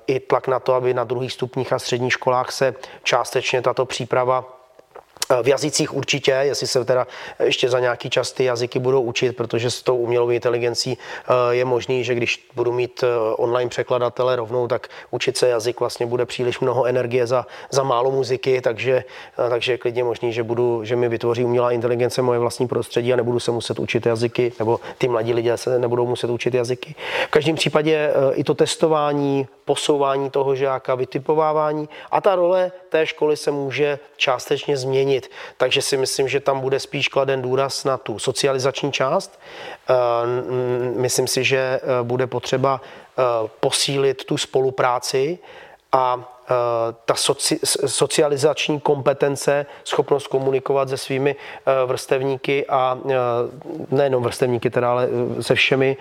i 0.06 0.20
tlak 0.20 0.48
na 0.48 0.60
to, 0.60 0.74
aby 0.74 0.94
na 0.94 1.04
druhých 1.04 1.32
stupních 1.32 1.72
a 1.72 1.78
středních 1.78 2.12
školách 2.12 2.52
se 2.52 2.74
částečně 3.02 3.62
tato 3.62 3.86
příprava 3.86 4.59
v 5.42 5.48
jazycích 5.48 5.94
určitě, 5.94 6.30
jestli 6.30 6.66
se 6.66 6.84
teda 6.84 7.06
ještě 7.44 7.68
za 7.68 7.80
nějaký 7.80 8.10
čas 8.10 8.32
ty 8.32 8.44
jazyky 8.44 8.78
budou 8.78 9.02
učit, 9.02 9.36
protože 9.36 9.70
s 9.70 9.82
tou 9.82 9.96
umělou 9.96 10.30
inteligencí 10.30 10.98
je 11.50 11.64
možný, 11.64 12.04
že 12.04 12.14
když 12.14 12.48
budu 12.54 12.72
mít 12.72 13.04
online 13.36 13.68
překladatele 13.68 14.36
rovnou, 14.36 14.68
tak 14.68 14.88
učit 15.10 15.36
se 15.36 15.48
jazyk 15.48 15.80
vlastně 15.80 16.06
bude 16.06 16.26
příliš 16.26 16.60
mnoho 16.60 16.84
energie 16.84 17.26
za, 17.26 17.46
za 17.70 17.82
málo 17.82 18.10
muziky, 18.10 18.60
takže, 18.60 19.04
takže 19.48 19.72
je 19.72 19.78
klidně 19.78 20.04
možný, 20.04 20.32
že, 20.32 20.42
budu, 20.42 20.84
že 20.84 20.96
mi 20.96 21.08
vytvoří 21.08 21.44
umělá 21.44 21.72
inteligence 21.72 22.22
moje 22.22 22.38
vlastní 22.38 22.68
prostředí 22.68 23.12
a 23.12 23.16
nebudu 23.16 23.40
se 23.40 23.50
muset 23.50 23.78
učit 23.78 24.06
jazyky, 24.06 24.52
nebo 24.58 24.80
ty 24.98 25.08
mladí 25.08 25.34
lidé 25.34 25.56
se 25.56 25.78
nebudou 25.78 26.06
muset 26.06 26.30
učit 26.30 26.54
jazyky. 26.54 26.94
V 27.26 27.30
každém 27.30 27.56
případě 27.56 28.10
i 28.34 28.44
to 28.44 28.54
testování, 28.54 29.46
posouvání 29.70 30.30
toho 30.30 30.54
žáka, 30.54 30.94
vytipovávání 30.94 31.88
a 32.10 32.20
ta 32.20 32.34
role 32.34 32.72
té 32.88 33.06
školy 33.06 33.36
se 33.36 33.50
může 33.50 33.98
částečně 34.16 34.76
změnit. 34.76 35.30
Takže 35.56 35.82
si 35.82 35.96
myslím, 35.96 36.28
že 36.28 36.40
tam 36.40 36.60
bude 36.60 36.80
spíš 36.80 37.08
kladen 37.08 37.42
důraz 37.42 37.84
na 37.84 37.96
tu 37.96 38.18
socializační 38.18 38.92
část. 38.92 39.38
Eh, 39.38 39.94
myslím 40.98 41.26
si, 41.26 41.44
že 41.44 41.58
eh, 41.58 42.02
bude 42.02 42.26
potřeba 42.26 42.80
eh, 42.82 43.22
posílit 43.60 44.24
tu 44.24 44.36
spolupráci 44.38 45.38
a 45.92 46.18
ta 47.04 47.14
soci, 47.14 47.58
socializační 47.86 48.80
kompetence, 48.80 49.66
schopnost 49.84 50.26
komunikovat 50.26 50.88
se 50.88 50.96
svými 50.96 51.36
vrstevníky 51.86 52.66
a 52.66 52.98
nejenom 53.90 54.22
vrstevníky, 54.22 54.70
teda, 54.70 54.90
ale 54.90 55.08
se 55.40 55.54
všemi 55.54 55.96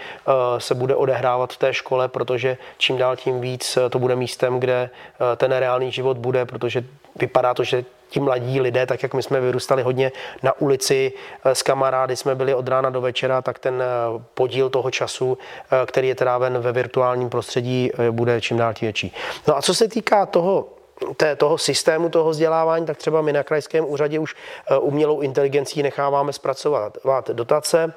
se 0.58 0.76
bude 0.76 0.96
odehrávat 0.96 1.54
v 1.54 1.58
té 1.58 1.74
škole, 1.74 2.08
protože 2.08 2.58
čím 2.78 2.98
dál 2.98 3.16
tím 3.16 3.42
víc 3.42 3.78
to 3.90 4.00
bude 4.00 4.16
místem, 4.16 4.60
kde 4.60 4.90
ten 5.38 5.52
reálný 5.52 5.92
život 5.92 6.18
bude, 6.18 6.46
protože 6.46 6.84
vypadá 7.20 7.54
to, 7.54 7.64
že 7.64 7.86
ti 8.10 8.20
mladí 8.20 8.62
lidé, 8.62 8.86
tak 8.86 9.04
jak 9.04 9.14
my 9.14 9.24
jsme 9.24 9.42
vyrůstali 9.42 9.84
hodně 9.84 10.12
na 10.44 10.62
ulici 10.62 11.12
eh, 11.44 11.56
s 11.56 11.64
kamarády, 11.64 12.16
jsme 12.16 12.36
byli 12.36 12.54
od 12.54 12.68
rána 12.68 12.90
do 12.90 13.02
večera, 13.02 13.42
tak 13.42 13.60
ten 13.60 13.82
eh, 13.82 13.86
podíl 14.34 14.70
toho 14.70 14.92
času, 14.92 15.38
eh, 15.38 15.86
který 15.86 16.08
je 16.08 16.16
tráven 16.16 16.58
ve 16.58 16.72
virtuálním 16.72 17.30
prostředí, 17.30 17.92
bude 18.12 18.42
čím 18.42 18.58
dál 18.58 18.74
tím 18.74 18.86
větší. 18.86 19.14
No 19.48 19.58
a 19.58 19.62
co 19.62 19.74
se 19.74 19.88
týká 19.88 20.26
toho, 20.26 20.68
té, 21.18 21.36
toho 21.36 21.58
systému 21.58 22.10
toho 22.10 22.30
vzdělávání, 22.30 22.86
tak 22.86 22.98
třeba 22.98 23.22
my 23.22 23.34
na 23.34 23.44
krajském 23.44 23.86
úřadě 23.88 24.20
už 24.20 24.36
umělou 24.80 25.22
inteligencí 25.22 25.84
necháváme 25.84 26.34
zpracovat 26.34 26.98
dotace, 27.34 27.94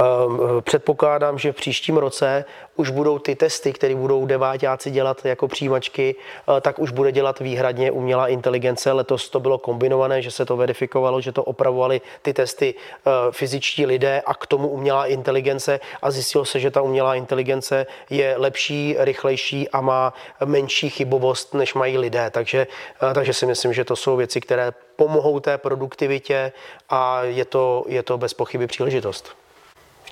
Ehm, 0.00 0.40
předpokládám, 0.60 1.38
že 1.38 1.52
v 1.52 1.56
příštím 1.56 1.96
roce 1.96 2.44
už 2.76 2.90
budou 2.90 3.18
ty 3.18 3.34
testy, 3.34 3.72
které 3.72 3.94
budou 3.94 4.26
deváťáci 4.26 4.90
dělat 4.90 5.24
jako 5.24 5.48
přijímačky, 5.48 6.14
eh, 6.16 6.60
tak 6.60 6.78
už 6.78 6.90
bude 6.90 7.12
dělat 7.12 7.40
výhradně 7.40 7.90
umělá 7.90 8.28
inteligence. 8.28 8.92
Letos 8.92 9.28
to 9.28 9.40
bylo 9.40 9.58
kombinované, 9.58 10.22
že 10.22 10.30
se 10.30 10.44
to 10.44 10.56
verifikovalo, 10.56 11.20
že 11.20 11.32
to 11.32 11.44
opravovali 11.44 12.00
ty 12.22 12.32
testy 12.34 12.74
eh, 12.74 13.10
fyzičtí 13.30 13.86
lidé 13.86 14.22
a 14.26 14.34
k 14.34 14.46
tomu 14.46 14.68
umělá 14.68 15.06
inteligence 15.06 15.80
a 16.02 16.10
zjistilo 16.10 16.44
se, 16.44 16.60
že 16.60 16.70
ta 16.70 16.82
umělá 16.82 17.14
inteligence 17.14 17.86
je 18.10 18.34
lepší, 18.38 18.96
rychlejší 18.98 19.68
a 19.68 19.80
má 19.80 20.14
menší 20.44 20.90
chybovost, 20.90 21.54
než 21.54 21.74
mají 21.74 21.98
lidé. 21.98 22.30
Takže, 22.30 22.66
eh, 23.10 23.14
takže 23.14 23.34
si 23.34 23.46
myslím, 23.46 23.72
že 23.72 23.84
to 23.84 23.96
jsou 23.96 24.16
věci, 24.16 24.40
které 24.40 24.72
pomohou 24.96 25.40
té 25.40 25.58
produktivitě 25.58 26.52
a 26.88 27.22
je 27.22 27.44
to, 27.44 27.84
je 27.88 28.02
to 28.02 28.18
bez 28.18 28.34
pochyby 28.34 28.66
příležitost. 28.66 29.42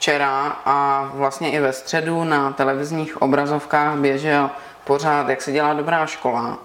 Včera 0.01 0.57
a 0.65 1.11
vlastně 1.15 1.51
i 1.51 1.61
ve 1.61 1.73
středu 1.73 2.25
na 2.25 2.53
televizních 2.53 3.23
obrazovkách 3.23 3.97
běžel 3.97 4.51
pořád, 4.85 5.29
jak 5.29 5.43
se 5.43 5.53
dělá 5.53 5.75
dobrá 5.75 6.07
škola, 6.07 6.59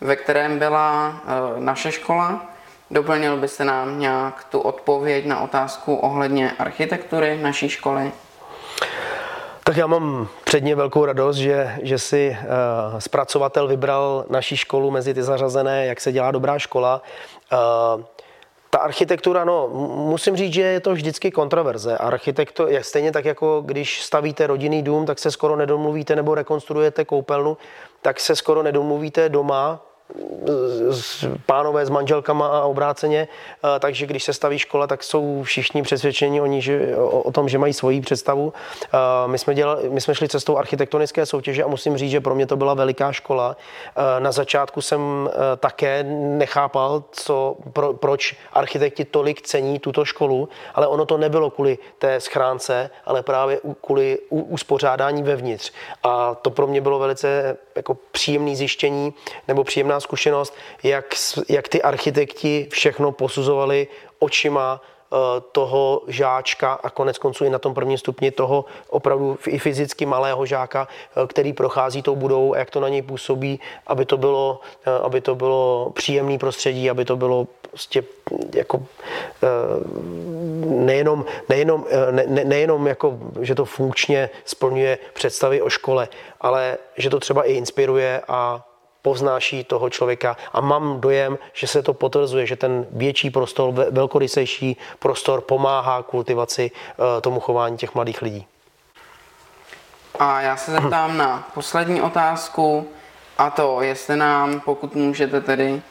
ve 0.00 0.16
kterém 0.16 0.58
byla 0.58 1.16
e, 1.56 1.60
naše 1.60 1.92
škola. 1.92 2.40
Doplnil 2.90 3.36
byste 3.36 3.64
nám 3.64 3.98
nějak 3.98 4.44
tu 4.44 4.60
odpověď 4.60 5.26
na 5.26 5.40
otázku 5.40 5.94
ohledně 5.94 6.52
architektury 6.58 7.38
naší 7.42 7.68
školy? 7.68 8.12
Tak 9.64 9.76
já 9.76 9.86
mám 9.86 10.28
předně 10.44 10.74
velkou 10.74 11.04
radost, 11.04 11.36
že, 11.36 11.78
že 11.82 11.98
si 11.98 12.36
uh, 12.40 12.98
zpracovatel 12.98 13.68
vybral 13.68 14.24
naší 14.30 14.56
školu 14.56 14.90
mezi 14.90 15.14
ty 15.14 15.22
zařazené, 15.22 15.86
jak 15.86 16.00
se 16.00 16.12
dělá 16.12 16.30
dobrá 16.30 16.58
škola. 16.58 17.02
Uh, 17.52 18.04
ta 18.74 18.78
architektura, 18.78 19.44
no, 19.44 19.68
musím 19.94 20.36
říct, 20.36 20.52
že 20.52 20.62
je 20.62 20.80
to 20.80 20.92
vždycky 20.92 21.30
kontroverze. 21.30 21.98
Architekto, 21.98 22.68
jak 22.68 22.84
stejně 22.84 23.12
tak, 23.12 23.24
jako 23.24 23.62
když 23.66 24.02
stavíte 24.02 24.46
rodinný 24.46 24.82
dům, 24.82 25.06
tak 25.06 25.18
se 25.18 25.30
skoro 25.30 25.56
nedomluvíte, 25.56 26.16
nebo 26.16 26.34
rekonstruujete 26.34 27.04
koupelnu, 27.04 27.56
tak 28.02 28.20
se 28.20 28.36
skoro 28.36 28.62
nedomluvíte 28.62 29.28
doma, 29.28 29.80
pánové 31.46 31.86
s 31.86 31.90
manželkama 31.90 32.46
a 32.46 32.62
obráceně, 32.62 33.28
takže 33.80 34.06
když 34.06 34.24
se 34.24 34.32
staví 34.32 34.58
škola, 34.58 34.86
tak 34.86 35.02
jsou 35.02 35.42
všichni 35.42 35.82
přesvědčeni 35.82 36.40
oni, 36.40 36.62
že, 36.62 36.96
o, 36.96 37.20
o 37.20 37.32
tom, 37.32 37.48
že 37.48 37.58
mají 37.58 37.72
svoji 37.72 38.00
představu. 38.00 38.52
My 39.26 39.38
jsme, 39.38 39.54
dělali, 39.54 39.90
my 39.90 40.00
jsme 40.00 40.14
šli 40.14 40.28
cestou 40.28 40.56
architektonické 40.56 41.26
soutěže 41.26 41.64
a 41.64 41.66
musím 41.66 41.96
říct, 41.96 42.10
že 42.10 42.20
pro 42.20 42.34
mě 42.34 42.46
to 42.46 42.56
byla 42.56 42.74
veliká 42.74 43.12
škola. 43.12 43.56
Na 44.18 44.32
začátku 44.32 44.80
jsem 44.80 45.30
také 45.56 46.02
nechápal, 46.18 47.04
co, 47.10 47.56
pro, 47.72 47.92
proč 47.92 48.36
architekti 48.52 49.04
tolik 49.04 49.42
cení 49.42 49.78
tuto 49.78 50.04
školu, 50.04 50.48
ale 50.74 50.86
ono 50.86 51.06
to 51.06 51.18
nebylo 51.18 51.50
kvůli 51.50 51.78
té 51.98 52.20
schránce, 52.20 52.90
ale 53.04 53.22
právě 53.22 53.60
kvůli 53.80 54.18
uspořádání 54.30 55.22
vevnitř. 55.22 55.72
A 56.02 56.34
to 56.34 56.50
pro 56.50 56.66
mě 56.66 56.80
bylo 56.80 56.98
velice 56.98 57.56
jako 57.76 57.94
příjemné 58.12 58.56
zjištění 58.56 59.14
nebo 59.48 59.64
příjemná 59.64 60.00
zkušenost, 60.00 60.54
jak, 60.82 61.14
jak 61.48 61.68
ty 61.68 61.82
architekti 61.82 62.68
všechno 62.70 63.12
posuzovali 63.12 63.88
očima 64.18 64.80
toho 65.52 66.02
žáčka 66.06 66.72
a 66.72 66.90
konec 66.90 67.18
konců 67.18 67.44
i 67.44 67.50
na 67.50 67.58
tom 67.58 67.74
prvním 67.74 67.98
stupni 67.98 68.30
toho 68.30 68.64
opravdu 68.88 69.38
i 69.46 69.58
fyzicky 69.58 70.06
malého 70.06 70.46
žáka, 70.46 70.88
eh, 70.88 71.26
který 71.26 71.52
prochází 71.52 72.02
tou 72.02 72.16
budou 72.16 72.54
a 72.54 72.58
jak 72.58 72.70
to 72.70 72.80
na 72.80 72.88
něj 72.88 73.02
působí, 73.02 73.60
aby 73.86 74.04
to 74.04 74.16
bylo, 74.16 74.60
eh, 74.86 74.90
aby 75.02 75.20
to 75.20 75.34
bylo 75.34 75.90
příjemné 75.94 76.38
prostředí, 76.38 76.90
aby 76.90 77.04
to 77.04 77.16
bylo 77.16 77.46
prostě 77.70 78.04
jako 78.54 78.82
nejenom, 80.64 81.24
nejenom, 81.48 81.86
ne, 82.10 82.24
ne, 82.26 82.44
nejenom 82.44 82.86
jako, 82.86 83.18
že 83.40 83.54
to 83.54 83.64
funkčně 83.64 84.30
splňuje 84.44 84.98
představy 85.12 85.62
o 85.62 85.70
škole, 85.70 86.08
ale 86.40 86.78
že 86.96 87.10
to 87.10 87.20
třeba 87.20 87.44
i 87.44 87.52
inspiruje 87.52 88.22
a 88.28 88.64
povznáší 89.02 89.64
toho 89.64 89.90
člověka 89.90 90.36
a 90.52 90.60
mám 90.60 91.00
dojem, 91.00 91.38
že 91.52 91.66
se 91.66 91.82
to 91.82 91.94
potvrzuje, 91.94 92.46
že 92.46 92.56
ten 92.56 92.86
větší 92.90 93.30
prostor, 93.30 93.74
velkorysejší 93.90 94.76
prostor 94.98 95.40
pomáhá 95.40 96.02
kultivaci 96.02 96.70
eh, 96.70 97.20
tomu 97.20 97.40
chování 97.40 97.76
těch 97.76 97.94
mladých 97.94 98.22
lidí. 98.22 98.46
A 100.18 100.40
já 100.40 100.56
se 100.56 100.72
zeptám 100.72 101.16
na 101.16 101.48
poslední 101.54 102.02
otázku 102.02 102.88
a 103.38 103.50
to, 103.50 103.82
jestli 103.82 104.16
nám, 104.16 104.60
pokud 104.60 104.94
můžete 104.94 105.40
tedy, 105.40 105.82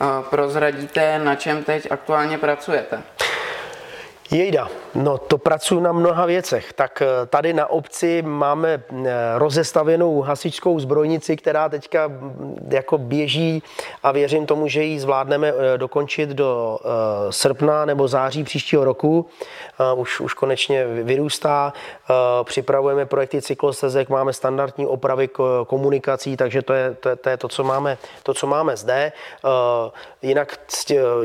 eh, 0.00 0.06
prozradíte, 0.30 1.18
na 1.18 1.34
čem 1.34 1.64
teď 1.64 1.90
aktuálně 1.90 2.38
pracujete. 2.38 3.02
Jejda, 4.30 4.68
no 4.94 5.18
to 5.18 5.38
pracuji 5.38 5.80
na 5.80 5.92
mnoha 5.92 6.26
věcech. 6.26 6.72
Tak 6.72 7.02
eh, 7.02 7.26
tady 7.26 7.52
na 7.52 7.66
obci 7.66 8.22
máme 8.22 8.82
eh, 8.90 9.04
rozestavěnou 9.36 10.20
hasičskou 10.20 10.80
zbrojnici, 10.80 11.36
která 11.36 11.68
teďka 11.68 12.12
jako 12.68 12.98
běží 12.98 13.62
a 14.02 14.12
věřím 14.12 14.46
tomu, 14.46 14.68
že 14.68 14.82
ji 14.82 15.00
zvládneme 15.00 15.52
eh, 15.52 15.78
dokončit 15.78 16.30
do 16.30 16.78
srpna 17.30 17.84
nebo 17.84 18.08
září 18.08 18.44
příštího 18.44 18.84
roku. 18.84 19.26
Už, 19.96 20.20
už 20.20 20.34
konečně 20.34 20.86
vyrůstá. 20.86 21.72
Připravujeme 22.42 23.06
projekty 23.06 23.42
cyklostezek, 23.42 24.08
máme 24.08 24.32
standardní 24.32 24.86
opravy 24.86 25.28
komunikací, 25.66 26.36
takže 26.36 26.62
to 26.62 26.72
je 26.72 26.96
to, 27.00 27.08
je, 27.08 27.16
to, 27.16 27.28
je 27.28 27.36
to 27.36 27.48
co 27.48 27.64
máme, 27.64 27.98
to, 28.22 28.34
co 28.34 28.46
máme 28.46 28.76
zde. 28.76 29.12
Jinak 30.22 30.58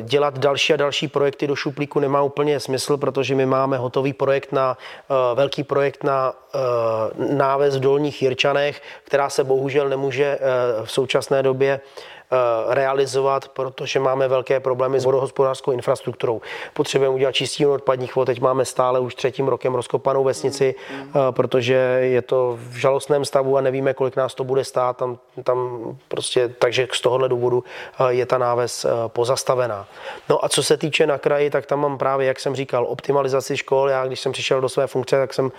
dělat 0.01 0.39
další 0.39 0.73
a 0.73 0.77
další 0.77 1.07
projekty 1.07 1.47
do 1.47 1.55
šuplíku 1.55 1.99
nemá 1.99 2.21
úplně 2.21 2.59
smysl, 2.59 2.92
smysl, 2.93 2.97
protože 2.97 3.35
my 3.35 3.45
máme 3.45 3.77
hotový 3.77 4.13
projekt 4.13 4.51
na, 4.51 4.77
uh, 5.09 5.37
velký 5.37 5.63
projekt 5.63 6.03
na 6.03 6.31
uh, 6.31 7.37
náves 7.37 7.77
v 7.77 7.79
Dolních 7.79 8.21
Jirčanech, 8.21 8.81
která 9.05 9.29
se 9.29 9.43
bohužel 9.43 9.89
nemůže 9.89 10.37
uh, 10.39 10.85
v 10.85 10.91
současné 10.91 11.43
době 11.43 11.79
Eh, 12.22 12.22
realizovat, 12.67 13.47
protože 13.47 13.99
máme 13.99 14.27
velké 14.27 14.59
problémy 14.59 14.99
s 14.99 15.05
vodohospodářskou 15.05 15.71
infrastrukturou. 15.71 16.41
Potřebujeme 16.73 17.15
udělat 17.15 17.31
čistý 17.31 17.65
odpadních 17.65 18.15
vod, 18.15 18.25
teď 18.25 18.41
máme 18.41 18.65
stále 18.65 18.99
už 18.99 19.15
třetím 19.15 19.47
rokem 19.47 19.75
rozkopanou 19.75 20.23
vesnici, 20.23 20.75
eh, 20.75 21.11
protože 21.31 21.73
je 22.01 22.21
to 22.21 22.59
v 22.69 22.75
žalostném 22.75 23.25
stavu 23.25 23.57
a 23.57 23.61
nevíme, 23.61 23.93
kolik 23.93 24.15
nás 24.15 24.35
to 24.35 24.43
bude 24.43 24.63
stát. 24.63 24.97
Tam, 24.97 25.17
tam 25.43 25.79
prostě, 26.07 26.47
takže 26.59 26.87
z 26.91 27.01
tohohle 27.01 27.29
důvodu 27.29 27.63
eh, 27.99 28.13
je 28.13 28.25
ta 28.25 28.37
náves 28.37 28.85
pozastavená. 29.07 29.87
No 30.29 30.45
a 30.45 30.49
co 30.49 30.63
se 30.63 30.77
týče 30.77 31.07
na 31.07 31.17
kraji, 31.17 31.49
tak 31.49 31.65
tam 31.65 31.79
mám 31.79 31.97
právě, 31.97 32.27
jak 32.27 32.39
jsem 32.39 32.55
říkal, 32.55 32.85
optimalizaci 32.89 33.57
škol. 33.57 33.89
Já, 33.89 34.05
když 34.05 34.19
jsem 34.19 34.31
přišel 34.31 34.61
do 34.61 34.69
své 34.69 34.87
funkce, 34.87 35.17
tak 35.17 35.33
jsem 35.33 35.51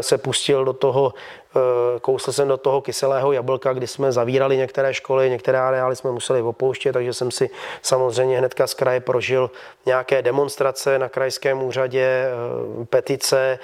se 0.00 0.18
pustil 0.18 0.64
do 0.64 0.72
toho 0.72 1.14
kousl 2.00 2.32
jsem 2.32 2.48
do 2.48 2.56
toho 2.56 2.80
kyselého 2.80 3.32
jablka, 3.32 3.72
kdy 3.72 3.86
jsme 3.86 4.12
zavírali 4.12 4.56
některé 4.56 4.94
školy, 4.94 5.30
některé 5.30 5.58
areály 5.58 5.96
jsme 5.96 6.10
museli 6.10 6.42
opouštět, 6.42 6.92
takže 6.92 7.12
jsem 7.12 7.30
si 7.30 7.50
samozřejmě 7.82 8.38
hnedka 8.38 8.66
z 8.66 8.74
kraje 8.74 9.00
prožil 9.00 9.50
nějaké 9.86 10.22
demonstrace 10.22 10.98
na 10.98 11.08
krajském 11.08 11.62
úřadě, 11.62 12.28
petice, 12.90 13.58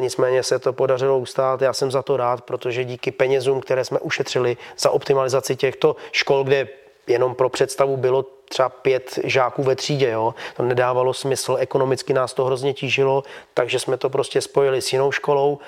nicméně 0.00 0.42
se 0.42 0.58
to 0.58 0.72
podařilo 0.72 1.18
ustát. 1.18 1.62
Já 1.62 1.72
jsem 1.72 1.90
za 1.90 2.02
to 2.02 2.16
rád, 2.16 2.40
protože 2.40 2.84
díky 2.84 3.10
penězům, 3.10 3.60
které 3.60 3.84
jsme 3.84 3.98
ušetřili 3.98 4.56
za 4.78 4.90
optimalizaci 4.90 5.56
těchto 5.56 5.96
škol, 6.12 6.44
kde 6.44 6.68
jenom 7.06 7.34
pro 7.34 7.48
představu 7.48 7.96
bylo 7.96 8.24
třeba 8.50 8.68
pět 8.68 9.18
žáků 9.24 9.62
ve 9.62 9.76
třídě. 9.76 10.10
Jo? 10.10 10.34
To 10.56 10.62
nedávalo 10.62 11.14
smysl, 11.14 11.56
ekonomicky 11.60 12.12
nás 12.12 12.34
to 12.34 12.44
hrozně 12.44 12.74
tížilo, 12.74 13.22
takže 13.54 13.78
jsme 13.78 13.96
to 13.96 14.10
prostě 14.10 14.40
spojili 14.40 14.82
s 14.82 14.92
jinou 14.92 15.12
školou. 15.12 15.58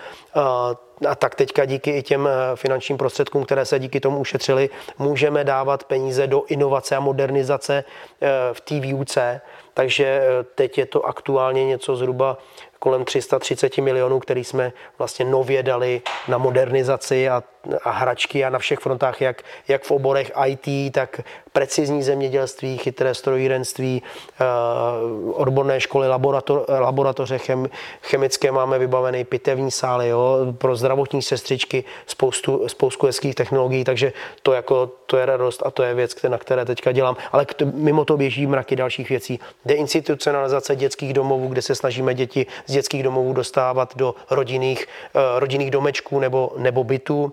A 1.08 1.14
tak 1.14 1.34
teďka 1.34 1.64
díky 1.64 1.90
i 1.90 2.02
těm 2.02 2.28
eh, 2.28 2.56
finančním 2.56 2.98
prostředkům, 2.98 3.44
které 3.44 3.64
se 3.64 3.78
díky 3.78 4.00
tomu 4.00 4.18
ušetřili, 4.18 4.70
můžeme 4.98 5.44
dávat 5.44 5.84
peníze 5.84 6.26
do 6.26 6.44
inovace 6.44 6.96
a 6.96 7.00
modernizace 7.00 7.84
eh, 8.22 8.28
v 8.52 8.60
té 8.60 8.80
výuce. 8.80 9.40
Takže 9.74 10.04
eh, 10.04 10.44
teď 10.54 10.78
je 10.78 10.86
to 10.86 11.06
aktuálně 11.06 11.64
něco 11.64 11.96
zhruba 11.96 12.38
kolem 12.78 13.04
330 13.04 13.78
milionů, 13.78 14.20
který 14.20 14.44
jsme 14.44 14.72
vlastně 14.98 15.24
nově 15.24 15.62
dali 15.62 16.02
na 16.28 16.38
modernizaci 16.38 17.28
a, 17.28 17.42
a 17.84 17.90
hračky 17.90 18.44
a 18.44 18.50
na 18.50 18.58
všech 18.58 18.78
frontách, 18.78 19.20
jak, 19.20 19.42
jak 19.68 19.82
v 19.82 19.90
oborech 19.90 20.32
IT, 20.46 20.94
tak 20.94 21.20
precizní 21.52 22.02
zemědělství, 22.02 22.78
chytré 22.78 23.14
strojírenství, 23.14 24.02
uh, 24.40 25.40
odborné 25.40 25.80
školy, 25.80 26.08
laborator, 26.08 26.64
laboratoře 26.68 27.38
chem, 27.38 27.68
chemické 28.02 28.52
máme 28.52 28.78
vybavený 28.78 29.24
pitevní 29.24 29.70
sály, 29.70 30.08
jo, 30.08 30.38
pro 30.58 30.76
zdravotní 30.76 31.22
sestřičky, 31.22 31.84
spoustu, 32.06 32.68
spoustu 32.68 33.06
hezkých 33.06 33.34
technologií, 33.34 33.84
takže 33.84 34.12
to, 34.42 34.52
jako, 34.52 34.90
to 35.06 35.16
je 35.16 35.26
radost 35.26 35.62
a 35.66 35.70
to 35.70 35.82
je 35.82 35.94
věc, 35.94 36.22
na 36.28 36.38
které 36.38 36.64
teďka 36.64 36.92
dělám. 36.92 37.16
Ale 37.32 37.46
mimo 37.74 38.04
to 38.04 38.16
běží 38.16 38.46
mraky 38.46 38.76
dalších 38.76 39.08
věcí. 39.08 39.40
Deinstitucionalizace 39.64 40.76
dětských 40.76 41.12
domovů, 41.14 41.48
kde 41.48 41.62
se 41.62 41.74
snažíme 41.74 42.14
děti 42.14 42.46
z 42.66 42.72
dětských 42.72 43.02
domovů 43.02 43.32
dostávat 43.32 43.96
do 43.96 44.14
rodinných, 44.30 44.86
uh, 45.14 45.22
rodinných 45.38 45.70
domečků 45.70 46.20
nebo, 46.20 46.52
nebo 46.56 46.84
bytů 46.84 47.32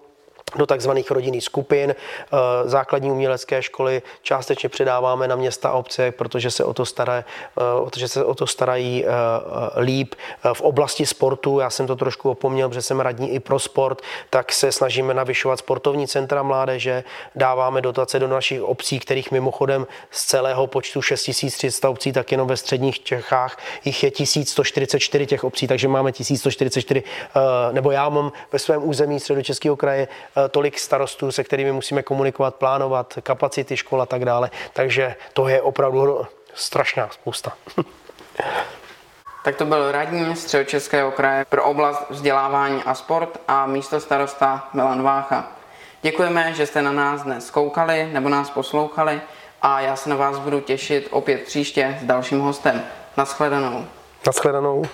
do 0.58 0.66
takzvaných 0.66 1.12
rodinných 1.12 1.44
skupin. 1.44 1.96
Eh, 1.96 2.38
základní 2.70 3.12
umělecké 3.12 3.62
školy 3.62 4.02
částečně 4.22 4.70
předáváme 4.70 5.28
na 5.28 5.36
města 5.36 5.70
a 5.70 5.74
obce, 5.74 6.12
protože 6.12 6.52
se 6.52 6.64
o 6.64 6.74
to, 6.74 6.86
staré, 6.86 7.24
eh, 7.58 7.62
protože 7.86 8.08
se 8.08 8.24
o 8.24 8.36
to 8.36 8.48
starají 8.48 9.06
eh, 9.06 9.10
líp. 9.82 10.16
V 10.54 10.62
oblasti 10.62 11.06
sportu, 11.06 11.60
já 11.60 11.70
jsem 11.70 11.88
to 11.88 11.96
trošku 11.96 12.30
opomněl, 12.30 12.70
protože 12.70 12.82
jsem 12.82 13.00
radní 13.00 13.32
i 13.34 13.40
pro 13.40 13.60
sport, 13.60 14.02
tak 14.30 14.52
se 14.52 14.72
snažíme 14.72 15.14
navyšovat 15.14 15.60
sportovní 15.60 16.08
centra 16.08 16.44
mládeže, 16.44 17.04
dáváme 17.36 17.82
dotace 17.82 18.20
do 18.20 18.28
našich 18.28 18.62
obcí, 18.62 19.00
kterých 19.00 19.32
mimochodem 19.32 19.88
z 20.12 20.26
celého 20.26 20.68
počtu 20.68 21.02
6300 21.02 21.90
obcí, 21.90 22.12
tak 22.12 22.32
jenom 22.32 22.48
ve 22.48 22.58
středních 22.58 23.04
Čechách 23.04 23.58
jich 23.86 24.04
je 24.04 24.12
1144 24.12 25.26
těch 25.26 25.44
obcí, 25.44 25.68
takže 25.68 25.88
máme 25.88 26.12
1144, 26.12 27.04
nebo 27.72 27.92
já 27.92 28.10
mám 28.10 28.32
ve 28.52 28.60
svém 28.60 28.90
území 28.90 29.20
středočeského 29.20 29.76
kraje 29.76 30.08
tolik 30.50 30.80
starostů, 30.80 31.32
se 31.32 31.44
kterými 31.44 31.72
musíme 31.72 32.04
komunikovat, 32.04 32.56
plánovat, 32.56 33.14
kapacity 33.24 33.78
škol 33.78 34.02
a 34.02 34.06
tak 34.06 34.26
dále. 34.26 34.50
Takže 34.74 35.16
to 35.34 35.48
je 35.48 35.62
opravdu 35.62 36.28
strašná 36.54 37.10
spousta. 37.12 37.54
Tak 39.44 39.56
to 39.56 39.66
byl 39.66 39.92
radní 39.92 40.36
Středočeského 40.36 41.12
kraje 41.12 41.46
pro 41.50 41.64
oblast 41.64 42.06
vzdělávání 42.10 42.84
a 42.84 42.96
sport 42.96 43.42
a 43.48 43.66
místo 43.66 44.00
starosta 44.00 44.70
Milan 44.74 45.04
Vácha. 45.04 45.52
Děkujeme, 46.02 46.54
že 46.54 46.66
jste 46.66 46.82
na 46.82 46.92
nás 46.92 47.24
dnes 47.24 47.52
koukali 47.52 48.10
nebo 48.14 48.30
nás 48.30 48.50
poslouchali 48.50 49.22
a 49.62 49.82
já 49.82 49.96
se 49.96 50.10
na 50.10 50.16
vás 50.16 50.40
budu 50.40 50.60
těšit 50.60 51.08
opět 51.12 51.44
příště 51.44 51.98
s 52.02 52.06
dalším 52.06 52.40
hostem. 52.40 52.82
Naschledanou. 53.18 53.86
Naschledanou. 54.28 54.86